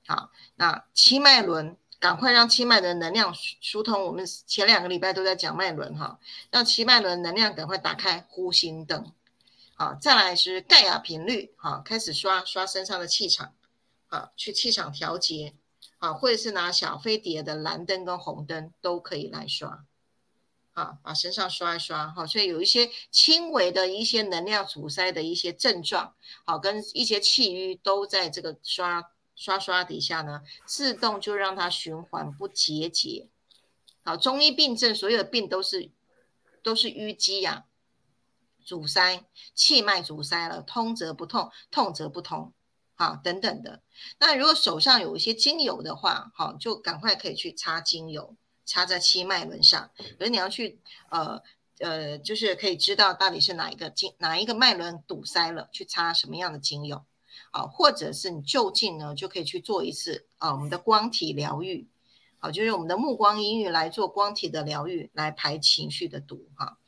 [0.07, 4.05] 好，那七脉轮，赶快让七脉的能量疏通。
[4.05, 6.19] 我们前两个礼拜都在讲脉轮哈，
[6.51, 9.13] 让七脉轮能量赶快打开，呼心灯。
[9.75, 13.53] 好，再来是盖亚频率，好，开始刷刷身上的气场，
[14.09, 15.55] 好，去气场调节，
[15.99, 19.85] 好，或者是拿小飞碟的蓝灯跟红灯都可以来刷。
[20.73, 26.15] 啊，把身上刷一刷，好，所以有一些轻微的一些能量阻塞的一些症状，
[26.45, 33.29] 好，跟一些气瘀都在这个刷刷刷底下呢，自动就让它循环不结节。
[34.03, 35.91] 好，中医病症所有的病都是
[36.63, 37.65] 都是淤积呀，
[38.65, 42.53] 阻塞，气脉阻塞了，通则不痛，痛则不通。
[42.97, 43.83] 啊等等的。
[44.21, 49.91] 那如果手上有一些精油的话，好，就赶快可以去擦精油，插在七脉轮上。
[50.19, 51.43] 可是你要去呃
[51.81, 57.05] 呃，就是可以知道到底是哪一个经哪一个脉轮堵塞了，去插什么样的精油
[57.51, 61.89] 啊，或者是你就近呢就可以去做一次啊我们的光体疗愈。
[62.39, 66.79] 好，就是我们的目光音域来做光体的疗愈，来排情绪的毒哈。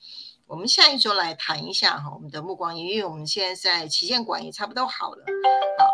[0.47, 5.25] 我们下一周来谈一下哈，我们的目光音域，我们现在在旗舰馆也差不多好了，
[5.79, 5.87] 好，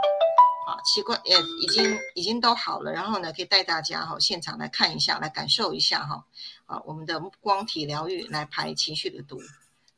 [0.66, 6.24] 好，奇怪也已经已经都好了，然后呢，可以带大家哈现场来看一下，来感受一下哈，
[6.66, 9.40] 啊，我们的光体疗愈来排情绪的毒。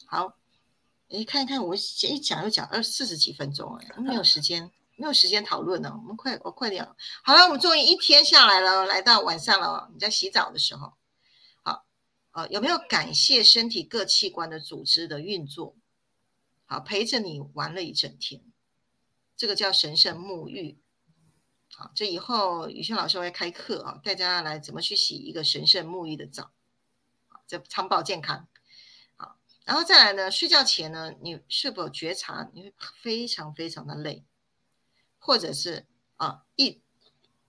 [0.07, 0.35] 好，
[1.09, 4.71] 哎，看一看我一讲又讲二四十几分钟哎，没有时间。
[4.95, 6.87] 没有时间讨论了，我们快，我快点。
[7.25, 9.91] 好了，我们终于一天下来了，来到晚上了。
[9.93, 10.93] 你在洗澡的时候，
[11.63, 11.83] 好，
[12.33, 15.75] 呃，有没有感谢身体各器官的组织的运作？
[16.67, 18.43] 好，陪着你玩了一整天，
[19.43, 20.79] 这个叫神圣沐浴。
[21.75, 26.53] 好，这以后宇轩老师会开课啊，带大家来怎么去洗一个神圣沐浴的澡。
[27.27, 28.47] 好，这长保健康。
[29.17, 34.25] 好，然后再来呢，睡觉前呢，你是否觉察你会非常非常的累？
[35.19, 35.87] 或者是
[36.19, 36.81] 啊，一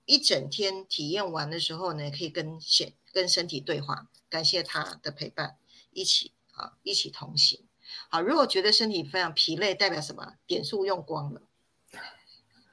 [0.05, 5.59] 一整天体验完的时候呢，可以跟身跟身体对话，感谢他的陪伴，
[5.91, 7.67] 一起啊，一起同行。
[8.09, 10.37] 好，如果觉得身体非常疲累，代表什么？
[10.47, 11.43] 点数用光了。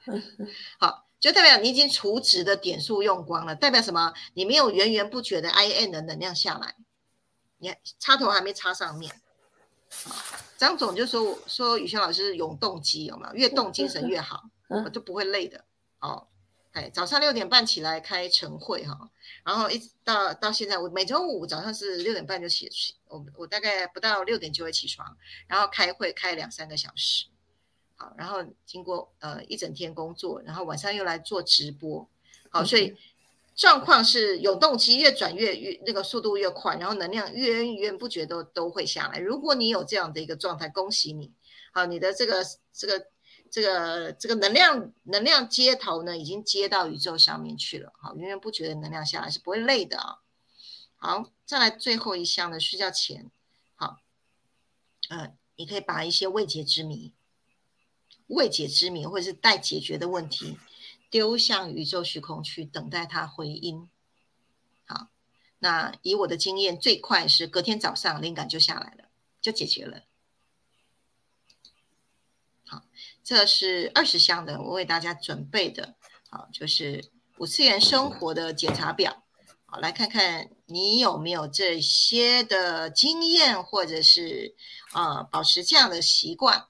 [0.79, 4.13] 好，就代表你已经储值的点数用光了，代表什么？
[4.33, 6.75] 你没有源源不绝的 I N 的能量下来，
[7.57, 9.21] 你看插头还没插上面。
[10.57, 13.33] 张总就说说宇轩老师永动机有没有？
[13.33, 14.43] 越动精神越好。
[14.69, 15.65] 我就不会累的
[15.99, 16.27] 哦，
[16.71, 19.09] 哎，早上六点半起来开晨会哈，
[19.43, 22.69] 然后一直到到现在，我每周五早上是六点半就起，
[23.09, 27.25] 我我大概不到六点就会起床，然后开会开两三个小时，
[28.01, 32.09] 好，然后经过呃一整天工作，然后晚上又来做直播，
[32.49, 32.97] 好，所以
[33.55, 39.19] 状况是永动机越转越越那个速度越快，然后能量越源源不绝都都会下来。
[39.19, 41.31] 如果你有这样的一个状态，恭喜你，
[41.71, 42.43] 好，你的这个
[42.73, 43.05] 这个。
[43.53, 50.19] 这个这个能量能量接头呢，已经接到宇宙上面去了，好，源源不绝的能量下来是不会累的啊。
[50.95, 53.29] 好，再来最后一项呢睡觉前，
[53.75, 53.97] 好，
[55.09, 57.11] 呃，你可以把一些未解之谜、
[58.31, 60.57] 未解之谜或者是待解决的问题
[61.09, 63.89] 丢向宇宙虚空去，等待它回音。
[64.85, 65.09] 好，
[65.59, 69.09] 那以我的经验，最快是隔天早上灵感就下来了，
[69.41, 70.03] 就解决了。
[72.65, 72.83] 好，
[73.23, 75.95] 这是二十项的，我为大家准备的，
[76.29, 79.23] 好，就是五次元生活的检查表。
[79.65, 84.55] 好，来看看你有没有这些的经验，或者是
[84.93, 86.67] 啊，保持这样的习惯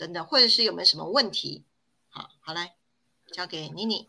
[0.00, 1.66] 等等，或者是有没有什么问题？
[2.08, 2.72] 好，好来，
[3.34, 4.08] 交给妮妮。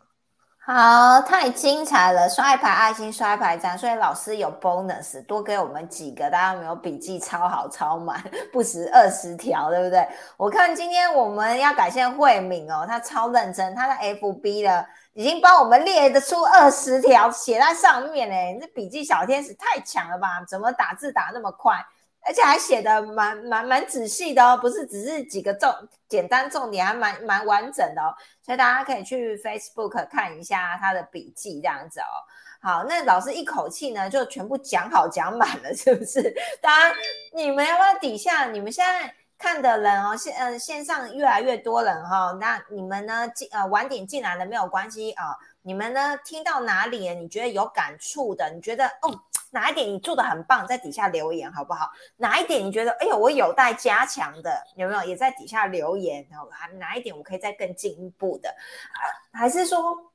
[0.63, 2.29] 好，太精彩了！
[2.29, 8.23] 刷一排爱心，刷一排赞，所以老师有 bonus，多给我们几个，大家没有笔记抄好抄满，
[8.53, 10.07] 不止二十条，对不对？
[10.37, 18.57] 我看今天我们要感谢慧敏哦，他超认真，他的 FB 的已经帮我们列的出二十条，写在上面嘞。
[18.61, 20.45] 这笔记小天使太强了吧？
[20.47, 21.83] 怎么打字打那么快？
[22.24, 25.74] 而且还写的蛮蛮蛮仔细的哦，不是只是几个重
[26.07, 28.13] 简单重点，还蛮蛮完整的哦。
[28.43, 32.13] 所以大家可以去 Facebook 看一下他的笔记这样子哦。
[32.61, 36.34] 好，那老师一口气呢就全部讲好讲满了，是不是？
[36.61, 36.93] 当然，
[37.34, 38.45] 你们要不要底下？
[38.45, 45.36] 你们现在看的人哦，线呃线上越来越多人哈，那你们呢进呃晚点进来的没有关系啊。
[45.64, 48.49] 你们呢听到哪里你觉得有感触的？
[48.53, 49.20] 你觉得哦？
[49.53, 51.91] 哪一点你做的很棒，在底下留言好不好？
[52.16, 55.03] 哪一点你觉得，哎呦，我有待加强的，有没有？
[55.03, 56.47] 也在底下留言，然后
[56.80, 58.47] 哪一点我可以再更进一步的？
[58.49, 59.01] 啊，
[59.34, 60.11] 还是说？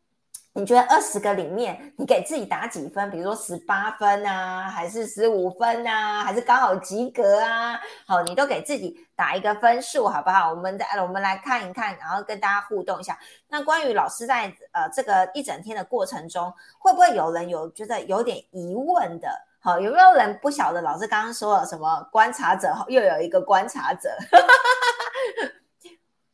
[0.57, 3.11] 你觉得二十个里面，你给自己打几分？
[3.11, 7.79] 比如说十八分啊，还是十五分啊，还是刚好及格啊？
[8.07, 10.49] 好，你都给自己打一个分数，好不好？
[10.49, 13.19] 我们再我们来看一看，然后跟大家互动一下。
[13.49, 19.29] 那关于老师在呃这个一整天的过程中，会不会有人有觉得有点疑问的？
[19.61, 22.03] 好，有没有人不晓得老师刚刚说了什么？
[22.11, 24.09] 观察者又有一个观察者。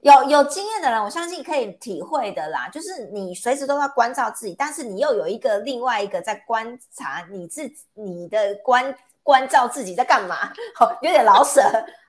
[0.02, 2.68] 有有经验的人，我相信可以体会的啦。
[2.68, 8.92] 就是你随时都要关照自己，但是你又有一个另外一个在观察你自你的关
[9.22, 10.52] 关照自己在干嘛？
[10.74, 11.62] 好，有点老舍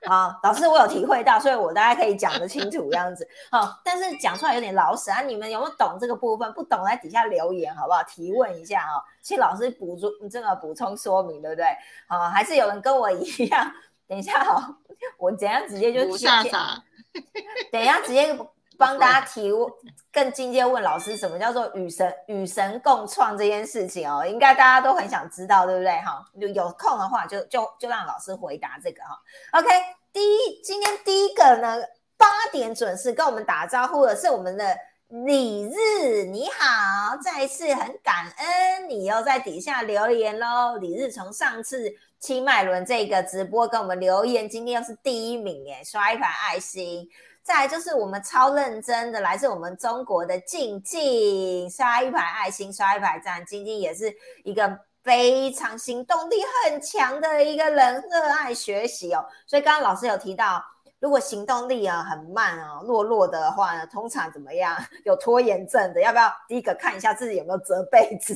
[0.08, 0.36] 啊。
[0.42, 3.28] 老师，我有体会到，所以我大家可以讲得清楚这样子。
[3.52, 5.22] 好，但是讲出来有点老舍啊。
[5.22, 6.52] 你们有没有懂这个部分？
[6.54, 8.02] 不懂在底下留言好不好？
[8.06, 11.68] 提问一下啊，请老师补充这个补充说明，对不对？
[12.08, 13.72] 好，还是有人跟我一样？
[14.08, 14.78] 等一下，好，
[15.20, 16.84] 我怎样直接就下傻。
[17.72, 18.38] 等一下，直接
[18.78, 19.72] 帮大家提问
[20.12, 24.26] 更进阶问老师，什么叫做与神与神共创这件事情哦？
[24.26, 25.92] 应该大家都很想知道，对不对？
[26.02, 29.18] 哈，有有空的话就就就让老师回答这个哈。
[29.60, 29.70] OK，
[30.12, 31.78] 第一，今天第一个呢，
[32.18, 34.76] 八点准时跟我们打招呼的是我们的
[35.14, 40.76] 李日，你好，再次很感恩你又在底下留言喽。
[40.78, 47.08] 李日从上次七脉轮这个直播跟我们留言，今天又是第一名耶，刷一排爱心。
[47.44, 53.46] 再来就是我们超认真的，来自我们中国的静静，刷一排爱心，刷一排赞。
[53.46, 54.12] 静静也是
[54.44, 59.24] 一个非常行动力很强的一个人，热爱学习哦。
[59.46, 60.60] 所以刚刚老师有提到，
[61.04, 64.74] 如果行动力啊很慢啊、弱弱的话呢，通常怎么样？
[65.04, 68.34] 有拖延症的，要不要第一个看一下自己有没有折被子？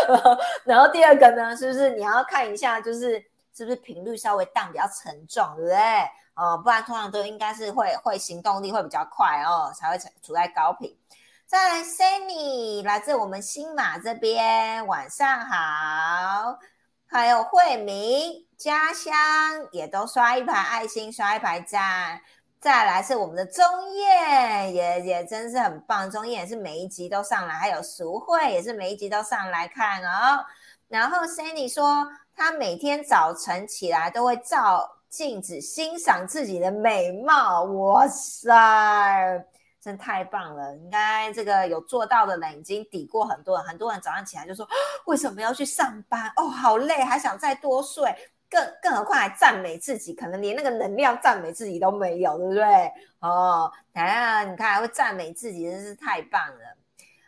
[0.64, 3.22] 然后第二个呢，是不是你要看一下，就是
[3.54, 5.76] 是不是频率稍微荡比较沉重，对不对？
[6.36, 10.96] 哦，不然通常都应该是会会行动力会比较快哦，才会处在高频。
[11.46, 16.58] 再来，Sunny 来自我们新马这边，晚上好。
[17.06, 19.10] 还有慧明家乡
[19.72, 22.20] 也都刷一排爱心，刷一排赞。
[22.60, 27.54] 再来是我们的钟燕，也也真是很棒，钟燕也是每一集都上来。
[27.54, 30.44] 还有淑慧也是每一集都上来看哦。
[30.88, 32.06] 然后 Sunny 说，
[32.36, 34.96] 他每天早晨起来都会照。
[35.08, 39.44] 镜子欣赏自己的美貌，哇塞，
[39.82, 40.72] 真太棒了！
[40.76, 43.66] 应该这个有做到的人已经抵过很多人。
[43.66, 44.64] 很多人早上起来就说
[45.06, 46.32] ：“为什么要去上班？
[46.36, 48.14] 哦，好累，还想再多睡。”
[48.50, 52.92] 更更何况还赞美自己，可能连那个能量赞美自己都没有，对不对？
[53.20, 56.76] 哦，啊，你看还会赞美自己，真是太棒了。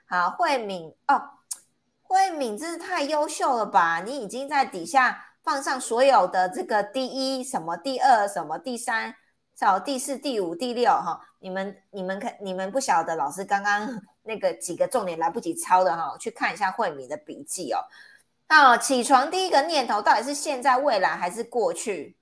[0.06, 1.22] 好，慧敏哦，
[2.02, 4.02] 慧敏真是太优秀了吧？
[4.04, 5.28] 你已经在底下。
[5.44, 9.12] 放上所有的这个第一什么第二什么第三
[9.56, 17.78] 找第四第五第六哈，你们你们看你们不晓得老师刚刚 那个几个重点来不及抄的哈，去看一下慧敏的笔记哦。
[18.48, 22.16] 那起床第一个念头到底是现在未来还是过去？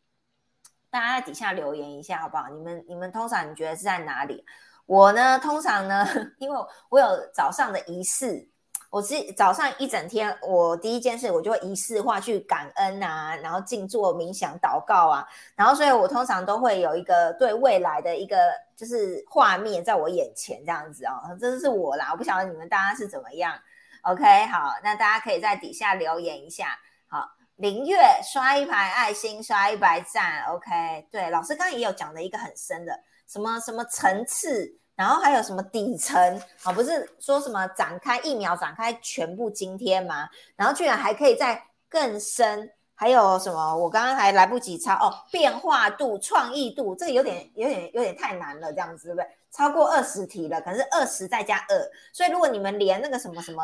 [0.90, 2.48] 大家在底下留言一下好不好？
[2.48, 4.44] 你们你们通常你觉得是在哪里？
[4.86, 6.06] 我呢通常呢，
[6.38, 6.56] 因为
[6.88, 8.48] 我有早上的仪式。
[8.90, 18.36] 我是早上一整天，我第一件事我就会仪式化去感恩啊，然后静坐冥想祷告啊，然后所以我通常都会有一个对未来的一个
[18.76, 23.56] 就是画面在我眼前这样子哦，这是我啦，我不晓得你们大家是怎么样。
[24.02, 26.78] OK，好，那大家可以在底下留言一下。
[27.08, 30.44] 好，林月刷一排爱心，刷一排赞。
[30.44, 34.76] OK，对，老师刚刚也有讲的一个很深的，什么什么层次。
[34.96, 36.70] 然后还有什么底层啊？
[36.72, 40.28] 不是说什么展开一秒展开全部今天吗？
[40.56, 43.74] 然后居然还可以再更深，还有什么？
[43.76, 49.26] 我刚刚还来不及抄哦，变化度、创意度，这个有点、有点、有点太难了，这样子对不对？
[49.50, 53.62] 超过二十题了，可是二十再加二，所以如果你们连那个什么什么。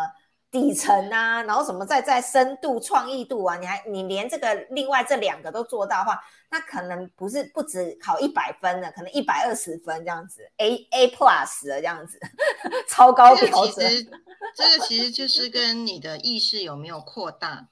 [0.56, 6.18] 底层啊，然后什么再再深度创意度啊，你还你连这个另外这两个都做到的话，
[6.50, 12.18] 那可能不是不止考一百分了，可能一百二十分这样子，A A plus 的这样子，
[12.88, 14.08] 超高标准。
[14.54, 17.68] 这个其实就是跟你的意识有没有扩大，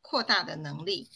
[0.00, 1.10] 扩大的能力。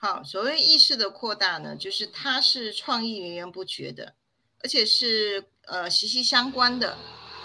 [0.00, 4.14] 好，所谓意识的扩大呢，就是它是创意源源不绝的，
[4.62, 6.96] 而且是呃息息相关的。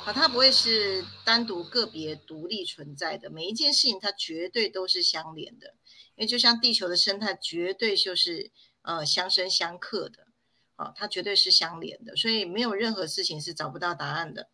[0.06, 5.76] 啊，它不会是单独个别独立存在的，每一件事情它绝对都是相连的，
[6.16, 8.52] 因为就像地球的生态绝对就是
[8.82, 10.28] 呃相生相克的，
[10.76, 14.50] 啊，它绝对是相连的，所以没有任何事情是找不到答案的，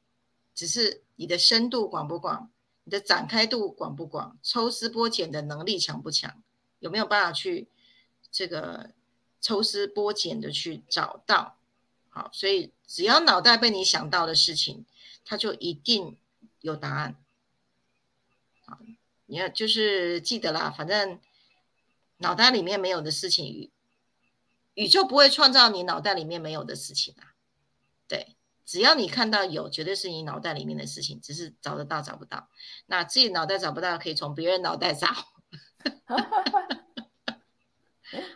[0.53, 2.51] 只是你的深度广不广，
[2.83, 6.43] 你的展开度广不广，抽丝剥茧的能力强不强，
[6.77, 7.67] 有没有办法去
[8.31, 8.91] 这个
[9.41, 11.57] 抽丝剥茧的去找到，
[12.09, 14.85] 好，所以只要脑袋被你想到的事情。
[15.29, 16.17] 他就一定
[16.59, 17.15] 有答案，
[18.65, 18.79] 好，
[19.27, 21.19] 你要就是记得啦，反正
[22.17, 23.69] 脑袋里面没有的事情，宇
[24.73, 27.35] 宇宙不会创造你脑袋里面没有的事情啊。
[28.07, 32.49] 对，只要你看到有，绝对是你脑袋里面的事情，只是找得到找不到。
[32.87, 35.07] 那自己脑袋找不到，可以从别人脑袋找。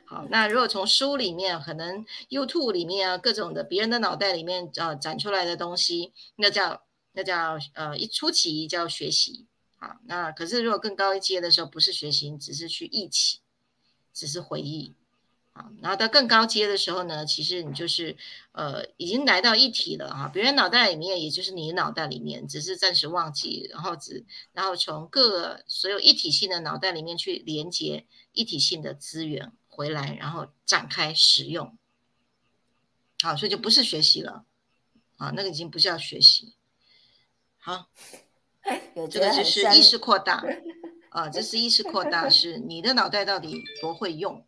[0.05, 9.47] 好，那如果从书里面，可能 YouTube 里面啊，各种的别人的脑袋里面啊展出来的东西，那叫那叫呃一初期叫学习。
[9.79, 13.39] 好，那可是如果更高一阶的时候，不是学习，只是去忆起，
[14.13, 14.93] 只是回忆。
[15.55, 18.15] 好，然后到更高阶的时候呢，其实你就是
[18.53, 29.51] 呃已经来到一体了哈，别人脑袋里面也就是你脑袋里面，只是暂时忘记，然后只然后从各所有一体性的脑袋里面去连接一体性的资源。
[29.75, 31.75] 回来，然后展开使用，
[33.23, 34.45] 好，所以就不是学习了，
[35.17, 36.53] 啊，那个已经不叫学习。
[37.57, 37.89] 好，
[38.95, 40.43] 有这个就是意识扩大
[41.09, 44.45] 啊，这是意识扩大，是你的脑袋到底多会用，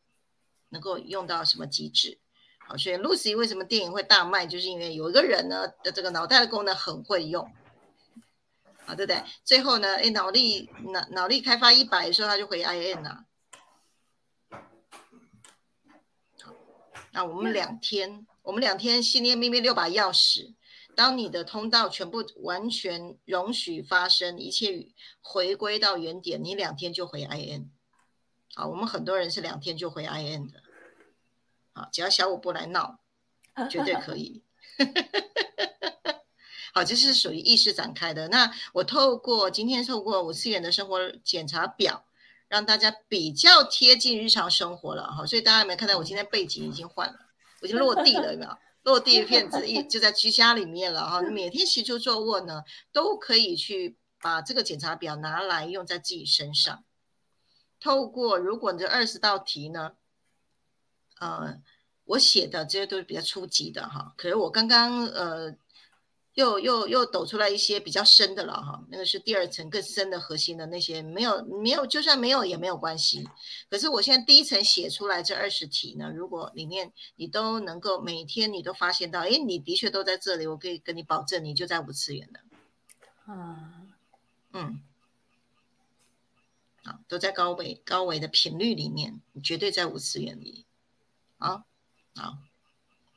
[0.70, 2.20] 能够用到什么极致？
[2.60, 7.52] 好，所以 Lucy 为什么电影会大卖，就是因为有一个人呢的这个脑袋的功能很会用，
[8.86, 9.24] 啊，对不对？
[9.44, 13.26] 最后呢，哎，脑力脑脑力开发一百的时候，他就回 IN 了。
[17.16, 20.54] 那我们两天，我们两天心念秘密六把钥匙。
[20.96, 24.90] 当你的通道全部完全容许发生，一切
[25.22, 27.70] 回归到原点，你两天就回 IN。
[28.54, 30.62] 好，我们很多人是两天就回 IN 的。
[31.72, 33.00] 好，只要小五不来闹，
[33.70, 34.44] 绝对可以。
[36.76, 38.28] 好，这是属于意识展开的。
[38.28, 42.06] 那我透过今天透过五次元的生活检查表，
[42.56, 45.12] 让大家比较贴近日常生活了。
[45.12, 47.20] 哈，所以大家有没有看到我今天背景已经换了，
[47.60, 48.58] 我已经落地了，有没有？
[48.84, 56.86] 落地的片子一就在居家里面了哈，每天习出坐卧呢，都可以去把这个检查表拿来用在自己身上。
[57.82, 59.92] 透过如果你这二十道题呢，
[61.20, 61.60] 呃，
[62.06, 65.58] 我写的这些都是比较初级的哈，可是我刚刚呃。
[66.36, 73.26] 又又又抖出来一些比较深的了哈，那个是第二层更深的核心的那些没有没有，就算没有也没有关系。
[73.70, 82.42] 可是我现在第一层写出来这二十题呢，如果里面你都能够每天你都发现到，哎，你的确都在这里，我可以跟你保证，你就在五次元的。
[83.32, 83.88] 啊，
[84.52, 84.82] 嗯，
[86.84, 90.66] 好，都在高维高维的频率里面，你绝对在五次元里。
[91.38, 91.64] 啊，
[92.14, 92.38] 好。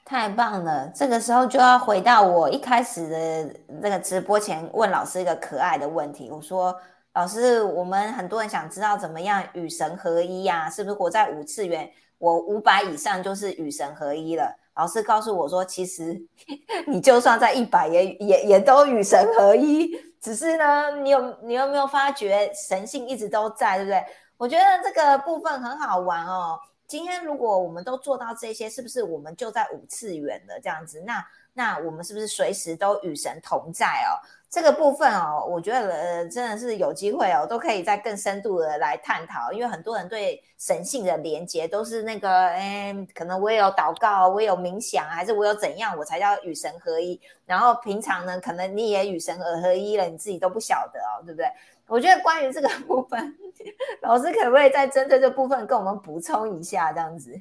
[0.08, 0.90] 太棒了！
[0.94, 6.30] 这个时候就要回到我一开始的那个直播前问老师一个可爱的问题。
[6.30, 6.74] 我说
[7.12, 10.70] ：“老师，我们很多人想知道怎么样与神合一呀？
[10.70, 11.86] 是不是活在五次元？
[12.16, 16.18] 我五百以上就是与神合一了？”老师告诉我说：“其实
[16.88, 19.90] 你就算在一百，也也也都与神合一。
[20.22, 24.02] 只是呢，你有你有没有发觉神性一直都在，对不对？
[24.38, 30.58] 我觉得这个部分很好玩哦。”今天如果我们都做到这些，是不是我们就在五次元了？
[30.58, 34.16] 这样子，那那我们是不是随时都与神同在哦？
[34.48, 39.52] 这个部分哦，我觉得呃真的是有机会哦，都可以再更深度的来探讨。
[39.52, 47.20] 因为很多人对神性的连接都是那个，哎，可能我有祷告，我有冥想，还是我有怎样，我才叫与神合一。
[47.44, 51.46] 然后平常呢，可能你也与神而合一了，你自己都不晓得哦，对不对？
[51.88, 53.36] 我觉得关于这个部分，
[54.02, 56.92] 老师可不可以再针对这部分跟我们补充一下？
[56.92, 57.32] 这样子，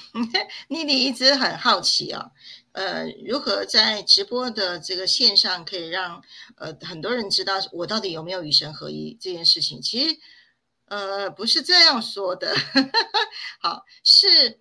[0.68, 2.30] 妮妮一直很好奇啊，
[2.72, 6.22] 呃，如何在直播的这个线上可以让
[6.56, 9.80] 呃很多人知道我到底有没有与神合一这件事情？
[9.80, 10.16] 其实，
[10.86, 12.54] 呃，不是这样说的。
[13.60, 14.60] 好，是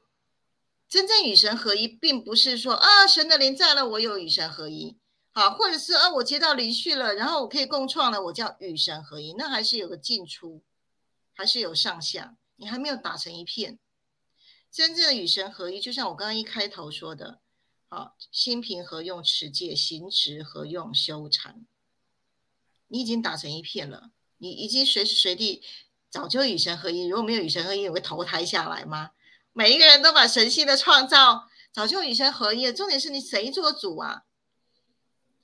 [0.88, 4.97] 真正与神合一，并不是说啊，神的灵在了，我有与神合一。
[5.38, 10.64] 好，或者是啊，我接到灵续了，然后我可以共创了，我叫与神合一，那还是有个进出，
[11.34, 13.78] 还是有上下，你还没有打成一片。
[14.72, 17.42] 真正的与神合一，就像我刚刚一开头说的，
[17.90, 21.66] 好，心平和用持戒，行持和用修禅，
[22.88, 25.62] 你已经打成一片了，你已经随时随地
[26.10, 27.08] 早就与神合一。
[27.08, 29.12] 如果没有与神合一，你会投胎下来吗？
[29.52, 34.24] 每一个人都把神性的创造早就与神合一了，重点是你谁做主啊？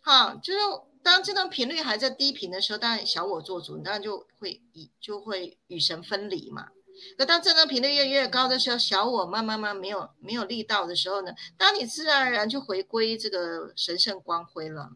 [0.01, 0.59] 好，就是
[1.03, 6.69] 当这段频率还在低频的时候，当然小我做主，当然就会以就会与神分离嘛。
[7.17, 14.91] 可当这段频率越越高的时候，小我慢慢慢没有没有力道的时候呢，当你自然而然就回归这个神圣光辉了，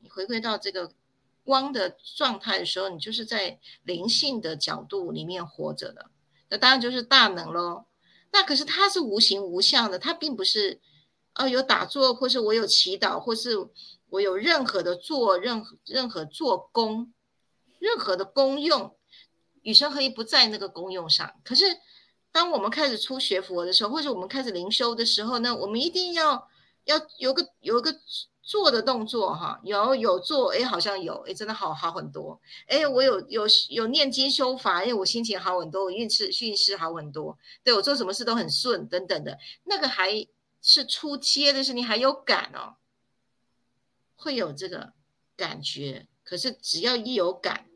[0.00, 0.92] 你回归到这个
[1.44, 6.10] 光的状态的时候，你就是在灵性的角度里面活着的，
[6.48, 7.84] 那当然就是大能喽。
[8.32, 10.80] 那可是它是无形无相的，它并不是
[11.34, 13.68] 哦有打坐，或是我有祈祷，或是。
[14.10, 17.12] 我有任何的做任何任何做功，
[17.78, 18.96] 任何的功用，
[19.62, 21.34] 与神合一不在那个功用上。
[21.44, 21.64] 可是，
[22.32, 26.48] 当我们开始初学佛的时候，或者我们开始灵修的时候呢，我们一定要
[26.84, 27.94] 要有个有个
[28.42, 40.26] 做的动作哈，有有做，哎，好像有，哎，真的好好很多，哎，我有有有念经修法，哎，我心情好很多，我运势运势好很多，对我做什么事都很顺等等的，那个还
[40.62, 42.76] 是初阶的是你还有感哦。
[44.20, 44.92] 会有这个
[45.36, 47.70] 感觉，可是只要一有感，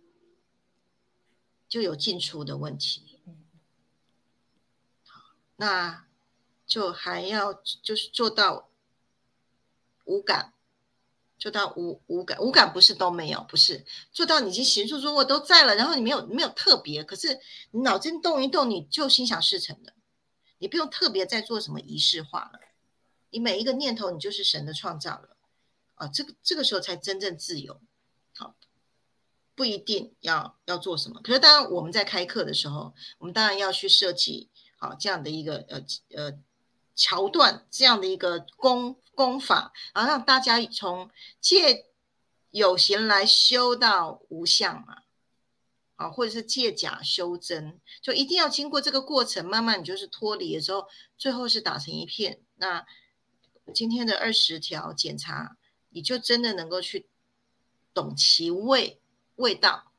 [1.68, 3.20] 就有进出的问题。
[5.07, 6.07] 好，那
[6.66, 8.68] 就还要就是做到
[10.05, 10.53] 无感，
[11.38, 17.38] 做到无无感，无感不是都没有，不是做到你已经行住坐卧都在了，然后你没有没有特别，可是
[17.70, 19.93] 你脑筋动一动，你就心想事成了，
[20.59, 22.59] 你不用特别再做什么仪式化了，
[23.30, 25.31] 你每一个念头你就是神的创造了。
[26.03, 27.80] 啊，这个这个时候才真正自由。
[28.34, 28.57] 好，
[29.55, 31.20] 不一定要要做什么。
[31.22, 35.84] 可是当然我们在开课的时候，我们当然要去设计好这样的一个呃
[36.16, 36.38] 呃
[36.96, 41.09] 桥段，这样的一个功功法，然后让大家从
[41.40, 41.86] 借
[42.50, 44.96] 有形来修到无相嘛。
[45.96, 52.40] 啊，或者是借假修真，就一定要经过这个过程，慢慢你就是脱离的时候，最后是打成一片。
[52.57, 52.84] 那
[53.72, 55.57] 今天的二十条检查，
[55.93, 57.07] 你就真的能够去
[57.95, 59.01] 懂其味
[59.36, 59.93] 味道。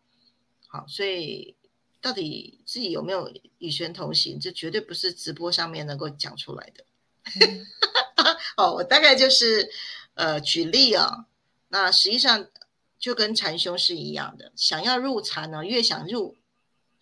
[0.67, 1.55] 好，所以
[2.01, 6.85] 到底自己有没有与玄同行，这绝对不是直播上面能够讲出来的。
[8.57, 9.69] 哦，我大概就是
[10.15, 11.27] 呃举例啊，
[11.69, 12.49] 那实际上。
[12.99, 16.37] 就跟禅修是一样的，想要入禅呢，越想入，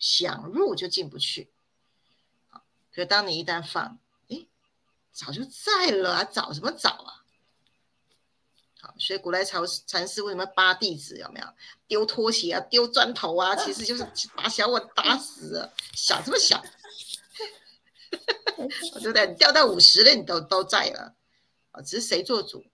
[0.00, 1.52] 想入就进不去。
[2.48, 4.44] 好，可当你一旦放，哎，
[5.12, 7.21] 早就在了啊，找什么找啊？
[8.92, 11.16] 好，所以古来禅禅师为什么扒弟子？
[11.18, 11.46] 有没有
[11.86, 13.54] 丢拖鞋啊，丢砖头啊？
[13.56, 16.60] 其实就是把小我打死，想这么想，
[19.00, 19.26] 对不对？
[19.26, 21.14] 你掉到五十了，你都都在了，
[21.70, 22.64] 啊，只是谁做主？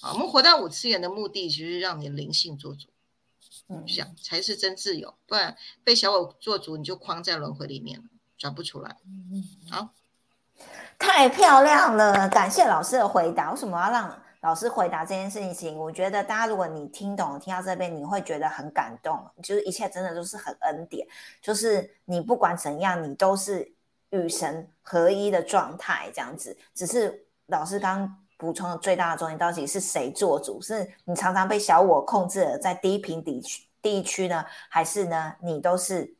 [0.00, 2.88] 啊，我们活到五次元的目的，就是让你灵性做主，
[3.68, 5.14] 嗯，这样才是真自由。
[5.26, 8.04] 不然被小我做主，你就框在轮回里面了，
[8.36, 8.96] 转不出来。
[9.06, 9.88] 嗯，好，
[10.98, 13.52] 太漂亮了，感谢老师的回答。
[13.52, 15.76] 为什么要让老师回答这件事情？
[15.78, 21.06] 我觉得大家如果你听懂，听到这边，你会觉得很感动，就是一切真的都是很恩典，
[21.40, 23.72] 就是你不管怎样，你都是
[24.10, 26.56] 与神合一的状态，这样子。
[26.74, 28.18] 只是老师刚。
[28.38, 30.60] 补充的最大的重点到底是谁做主？
[30.60, 35.32] 是你常常被小我控制了，在低频地区地区呢，还是呢？
[35.40, 36.12] 你都是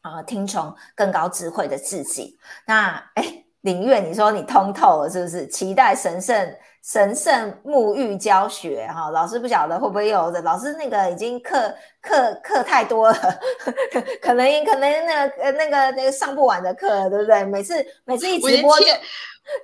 [0.00, 2.38] 啊，听从更高智慧的自己？
[2.64, 5.46] 那哎，林月，你说你通透了是不是？
[5.46, 10.42] 期待神圣神圣沐浴教学哈，老师不晓得会不会有的？
[10.42, 13.40] 老师那个已经课课课太多了，
[14.20, 17.44] 可能可能那个那个那个上不完的课，对不对？
[17.44, 17.74] 每次
[18.04, 18.86] 每次一直播就。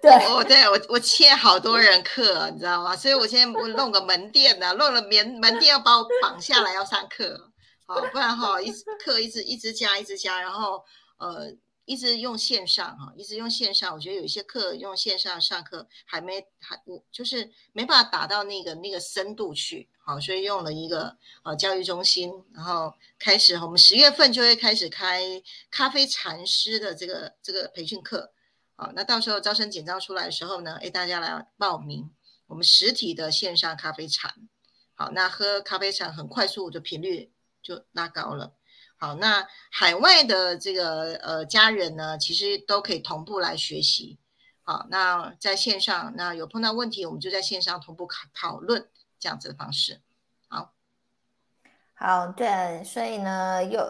[0.03, 2.97] 对，我对我我欠好多人课，你知道吗？
[2.97, 7.51] 所以我现在我弄个门店呢，弄了门门店要把我绑下来要上课，
[7.87, 10.85] 好，不然哈，一直课一直一直加一直加，然后
[11.19, 11.47] 呃
[11.89, 28.31] 一直用线上哈，一直用线上，我觉得有一些课用线上上课还没还我就是没办法达到那个那个深度去，好，所以用了一个呃教育中心，然后开始我们十月份就会开始开咖啡禅师的这个这个培训课。
[28.77, 32.11] 好，那到时候招生简章出来的时候呢，哎，大家来报名
[32.49, 34.35] 我们实体的线上咖啡禅。
[34.95, 37.33] 好，那喝咖啡禅很快速的频率
[37.63, 38.53] 就拉高了。
[39.01, 44.19] 好，那海外的这个呃家人呢，其实都可以同步来学习。
[44.65, 48.89] 好，那在线上，那有碰到问题，我们就在线上同步讨讨论
[49.21, 50.01] 这样子的方式。
[50.49, 50.73] 好，
[51.95, 53.81] 好对，所以呢，又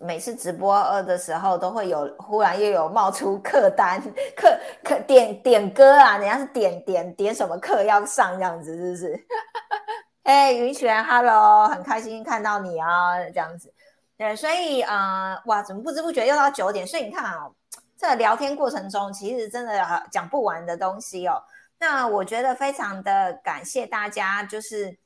[0.00, 3.98] 每次直播二的时候，都会有忽然又有冒出客单，
[4.36, 9.26] 客客点点歌啊，人家是点点点什么课要上这样子，是不是？
[10.24, 13.72] 哎，云璇，Hello，很开心看到你啊，这样子。
[14.18, 16.86] 对，所以啊，哇，怎么不知不觉又到九点？
[16.86, 17.48] 所以你看啊，
[17.96, 21.42] 这聊天过程中，其实真的讲不完的东西哦。
[21.78, 24.98] 那我觉得非常的感谢大家，就是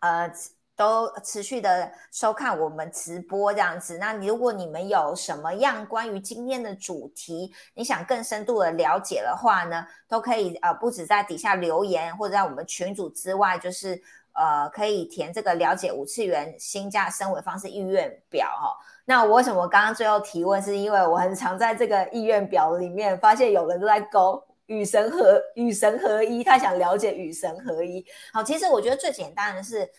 [0.00, 0.30] 呃。
[0.78, 13.98] 都持续的收看我们直播这样子，那你如果你们有什么样关于今天的主题，你想更深度的了解的话呢，都可以呃，不止在底下留言，或者在我们群组之外，就是
[14.36, 18.76] 呃，可以填这个了解五次元新价升维方式意愿表哈。
[19.04, 28.04] 那我为什么刚刚最后提问，是因为我很常在这个意愿表里面发现有人都在勾与神合与神合一，他想了解与神合一。
[28.32, 29.90] 好，其实我觉得最简单的是。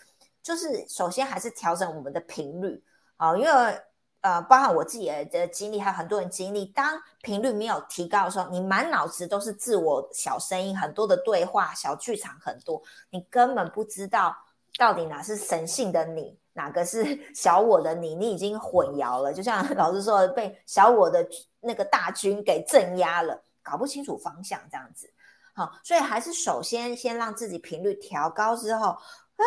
[0.43, 2.81] 就是首先还是调整我们的频率
[3.17, 3.81] 啊，因为
[4.21, 14.35] 呃，包含我自己的经历，还有很多人经历，当频率没有提高的时候，你满脑子都是自我小声音，很多的对话，小剧场很多，你根本不知道
[14.77, 19.31] 到底哪是神性的你，哪个是 小我的你，你已经混淆了。
[19.31, 21.25] 就像 老师说的，被小我的
[21.61, 25.09] 那个大军给镇压了，搞不清楚方向这样子。
[25.53, 29.45] 好，所以还是首先先让自己频率调高之后啊。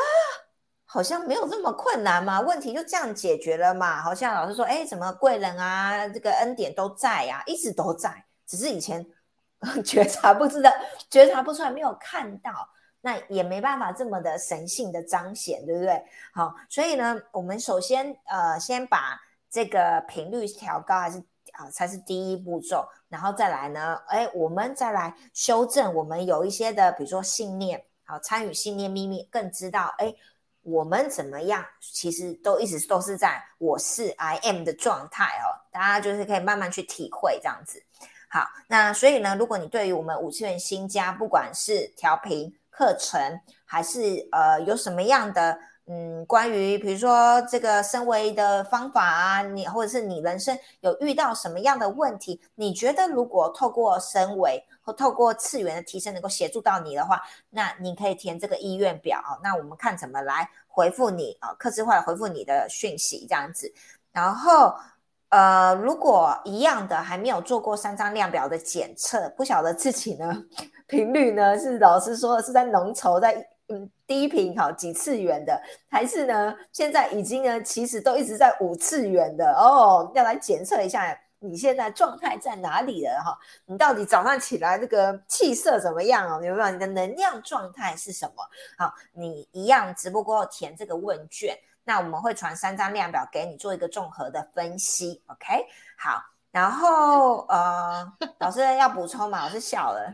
[0.93, 4.03] 好像没有这么困难嘛，问题就这样解决了嘛。
[4.03, 9.07] 好像老师说，哎，什么贵人啊，这个恩典都在呀，一直都在，只是以前
[9.86, 10.68] 觉察不知道，
[11.09, 12.68] 觉察不出来，没有看到，
[13.03, 16.05] 那也没办法这么的神性的彰显，对不对？
[16.34, 19.16] 好，所以呢，我们首先呃，先把
[19.49, 21.18] 这个频率调高，还是
[21.53, 27.84] 啊，才是第一步骤，然后再来呢，哎，我们再来修正我们有一些的，比如说信念。
[28.11, 30.12] 好参与信念秘密，更知道哎，
[30.62, 35.54] 我们怎么样，其实都一直都是在我是 I am 的状态哦。
[35.70, 37.82] 大家就是可以慢慢去体会这样子。
[38.28, 45.58] 好，那所以呢，如果你对于我们五千元新家，不管是调频课程，还是呃有什么样的。
[45.87, 52.41] 嗯，关于比如说这个升维的方法啊，你或者是你人生有遇到什么样的问题？
[52.55, 57.20] 你觉得如果透过升维或透过次元的提升能够协助到你的话，
[57.51, 59.20] 那你可以填这个意愿表。
[59.43, 63.72] 那我们看怎么来回复你啊，客制化的回复你的讯息这样子。
[64.12, 64.72] 然后
[65.31, 70.45] 呃，如果一样的还没有做过三张量表的检测，不晓得自己呢
[70.87, 73.45] 频率呢是老师说的是在浓稠在。
[73.71, 76.55] 嗯，低频好几次元的，还是呢？
[76.73, 80.11] 现在已经呢，其实都一直在五次元的哦。
[80.14, 83.39] 要来检测一下你现在状态在哪里了哈？
[83.66, 86.45] 你到底早上起来这个气色怎么样哦？
[86.45, 86.71] 有没有？
[86.71, 88.45] 你的能量状态是什么？
[88.77, 95.23] 好，你一样直播过填这个问卷，那我们会传三张量表给你做一个综合的分析。
[95.29, 95.64] OK，
[95.97, 99.45] 好，然后呃，老师要补充嘛？
[99.45, 100.12] 老师笑了。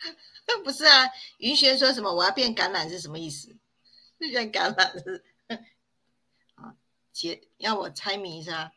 [0.64, 3.54] 不是啊，云轩说什么我要变橄榄是什么意思？
[4.18, 5.24] 变橄榄是
[6.56, 6.74] 啊，
[7.12, 8.72] 姐要我猜谜一下？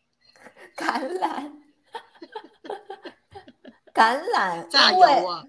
[0.75, 1.51] 橄榄，
[3.93, 5.45] 橄榄榨油啊，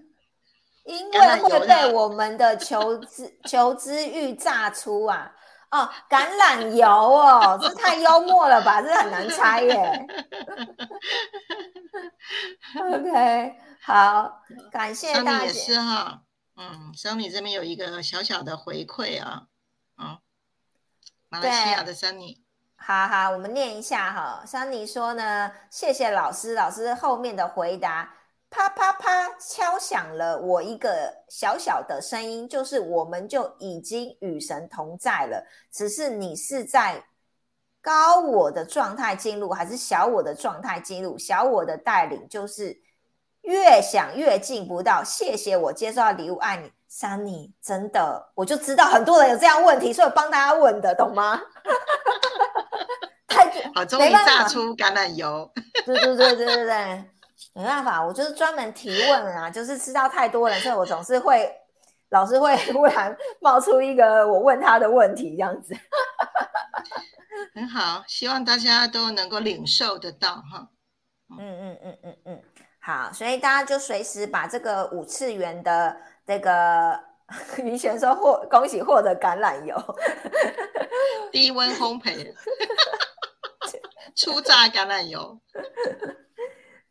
[0.85, 5.35] 因为会被我们的求知求知欲炸出啊！
[5.73, 8.79] 哦，橄榄油哦，这太幽默了吧？
[8.79, 10.07] 这很难猜耶。
[12.93, 13.55] OK。
[13.81, 15.43] 好，感谢大家。
[15.45, 16.21] 也是哈，
[16.55, 19.47] 嗯，桑尼这边有一个小小的回馈啊，
[19.97, 20.17] 嗯，
[21.27, 22.41] 马来西亚的桑尼，
[22.77, 24.43] 好好，我们念一下哈。
[24.45, 28.13] 桑尼说呢，谢谢老师，老师后面的回答，
[28.53, 37.03] 啪啪啪敲响了我一个小小的声音，就是我们就已经与神同在了，只是你是在
[37.81, 41.17] 高我的状态进入，还是小我的状态进入？
[41.17, 42.81] 小我的带领就是。
[43.43, 51.41] 越想越进不到，谢谢我接受到礼物，爱你，Sunny，真的，我就知道很多人有这样问题，所以我帮大家问的，懂吗？
[53.27, 55.51] 太好，终于榨出橄榄油，
[55.85, 57.03] 对对对对对对，
[57.53, 61.49] 没办法，我就是专门提问啊， 就是知道太多了，所以我总是会，
[62.09, 65.75] 老是会 忽然冒出一个我问他的问题，这样子，
[67.53, 70.67] 很好，希望大家都能够领受得到哈，
[71.39, 72.43] 嗯嗯嗯嗯嗯。
[72.79, 75.95] 好，所以大家就随时把这个五次元的
[76.27, 76.99] 这个
[77.57, 79.77] 云璇说获恭喜获得橄榄油，
[81.31, 82.33] 低温烘焙，
[84.15, 85.39] 初榨橄榄油。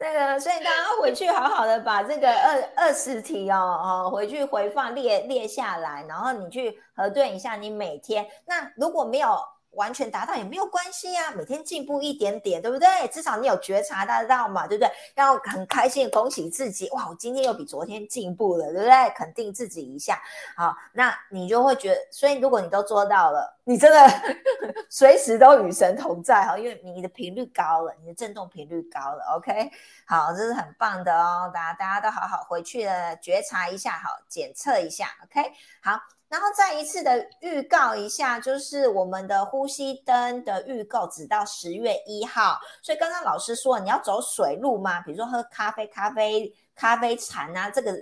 [0.03, 8.26] 那个，所以大家回去好好的把这个二二十题哦哦回去回放列列下来，然后你去核对一下你每天。
[8.44, 9.38] 那如果没有。
[9.73, 12.89] 完全达到也没有关系呀，每天进步一点点，对不对？
[13.09, 14.91] 至少你有觉察得到嘛，对不对？
[15.14, 19.11] 要很开心，恭喜自己，哇，我今天又比昨天进步了，对不对？
[19.14, 20.20] 肯定自己一下，
[20.57, 24.35] 好，那你就会觉得，所以如果你都做到了，你真的
[24.91, 29.70] 随时都与神同在哈，因为你的频率高了，你的振动频率高了，OK，
[30.07, 35.53] 好，这是很棒的哦，大家大家都好好回去了觉察一下，好，检测一下，OK，
[35.83, 36.22] 好。
[36.33, 45.03] 然后再一次的预告一下，就是我们的呼吸灯的预购只到十月一号，所以刚刚老师说你要走水路吗？
[45.03, 47.93] 比如说喝咖啡、咖啡、咖啡禅啊，这个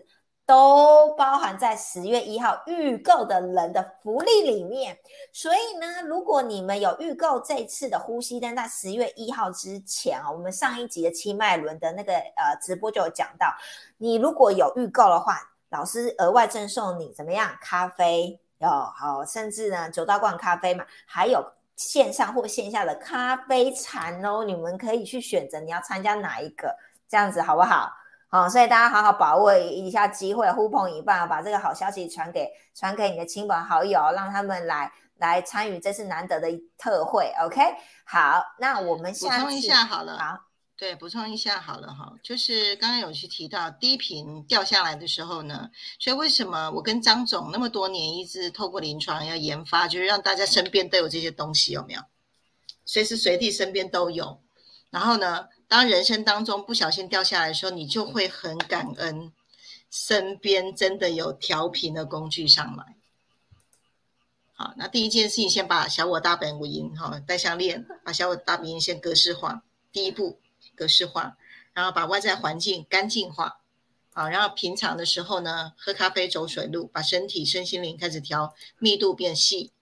[0.46, 4.96] 都包含在十月一号预购的人的福利里面。
[5.32, 13.52] 所以呢，如果你们有预购这次的呼吸灯，在十月一号之前啊，我们上一集的七脉轮的那个呃直播就有讲到，
[13.98, 15.49] 你如果有预购的话。
[15.70, 17.56] 老师额外赠送你怎么样？
[17.60, 21.44] 咖啡哦，好，甚至呢，九道罐咖啡嘛，还有
[21.76, 26.76] 线上或线下的咖啡禅哦，你们可以去选择你要参加哪一个，
[27.08, 27.90] 这样子好不好？
[28.28, 37.32] 好，所以大家好好把握一下机会，呼朋引伴，把这个好消息传给传给你的亲朋好友，让他们来来参与这次难得的特惠。
[37.44, 37.60] OK，
[38.04, 40.49] 好，那我们下次一下好了，好。
[40.80, 52.00] 对，补充一下好了哈，就是刚刚有去提到低频掉下来的时候呢，所以为什么我跟张总那么多年一直透过临床要研发，就是让大家身边都有这些东西，有没有？
[52.86, 54.40] 随时随地身边都有。
[54.88, 59.30] 然后呢，当人生当中不小心掉下来的时候，你就会很感恩
[59.90, 62.96] 身边真的有调频的工具上来。
[64.54, 69.62] 好，那第一件事情，先把小我大本五音哈带项链，把小我大本音先格式化，
[69.92, 70.40] 第一步。
[70.80, 71.36] 格式化，
[71.74, 73.60] 然后把外在环境干净化，
[74.14, 79.72] 啊，然后平常的时候呢，喝咖啡走水路，把身体身心灵开始调密度变细，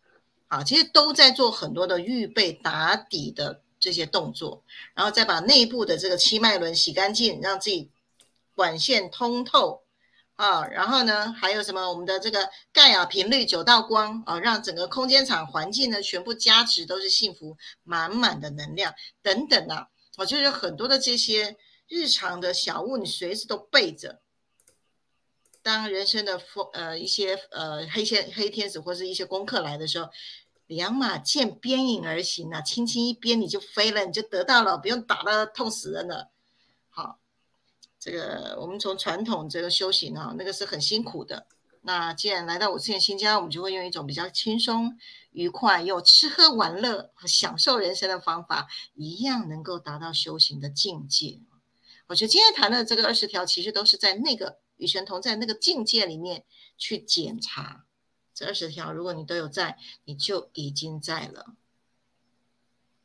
[0.48, 7.88] 啊，其实都在做很多的预备打底的这些动作，然后再把内部的这个七脉轮洗干净，让自己
[8.56, 9.84] 管线通透
[10.34, 18.92] 啊，然后呢，还有什么我们的这个盖亚频率九道光啊，让整个空间场环境呢全部加持都是幸福满满的能量
[19.22, 19.86] 等等啊，
[20.18, 21.56] 我就是很多的这些。
[21.90, 24.20] 日常的小物，你随时都备着。
[25.62, 30.10] 当人生的风呃一些呃黑天黑天使或是一些功课来的时候，
[30.66, 36.28] 两马剑鞭影而行啊，轻轻一鞭你就飞了，你就得到了，不用打的痛死人了。
[36.90, 37.18] 好，
[37.98, 41.46] 这个我们从传统这个修行啊，那个是很辛苦的。
[41.80, 44.98] 那既然来到五次元新家，我们就会用一种比较轻松、
[45.38, 51.38] 愉快又吃喝玩乐和享受人生的方法，一样能够达到修行的境界。
[52.08, 56.42] 我觉得今天谈的这个二十条，其实都是在那个与神同在那个境界里面
[56.76, 57.84] 去检查
[58.34, 58.92] 这二十条。
[58.92, 61.54] 如果你都有在，你就已经在了。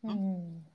[0.01, 0.65] 嗯，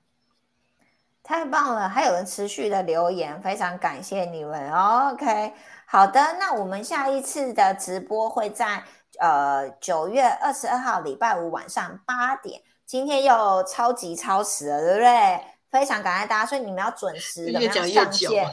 [1.21, 1.89] 太棒了！
[1.89, 4.71] 还有人持续的留言，非常感谢你们。
[4.71, 5.53] OK，
[5.85, 8.85] 好的，那我们下一次的直播会在
[9.19, 12.61] 呃九月二十二号礼拜五晚上八点。
[12.85, 15.39] 今天又超级超时了，对不对？
[15.69, 18.43] 非常感谢大家，所以你们要准时的上线，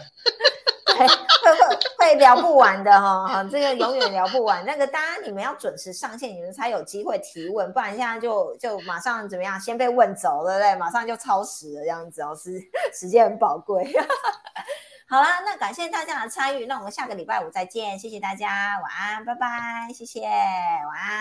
[0.84, 4.62] 对，会会会聊不完的哈，这个永远聊不完。
[4.66, 10.78] 那个大家你们要准时上线，你们才有机会提问，不然现在就就马上怎么样，先被问走了，对不对？
[10.78, 12.60] 马上就超时了，这样子哦，时
[12.92, 13.90] 时间很宝贵。
[15.08, 21.14] 好啦，那感谢大家的参与，那我们下个礼拜五再见，谢谢大家，晚安，拜拜，谢谢，晚安。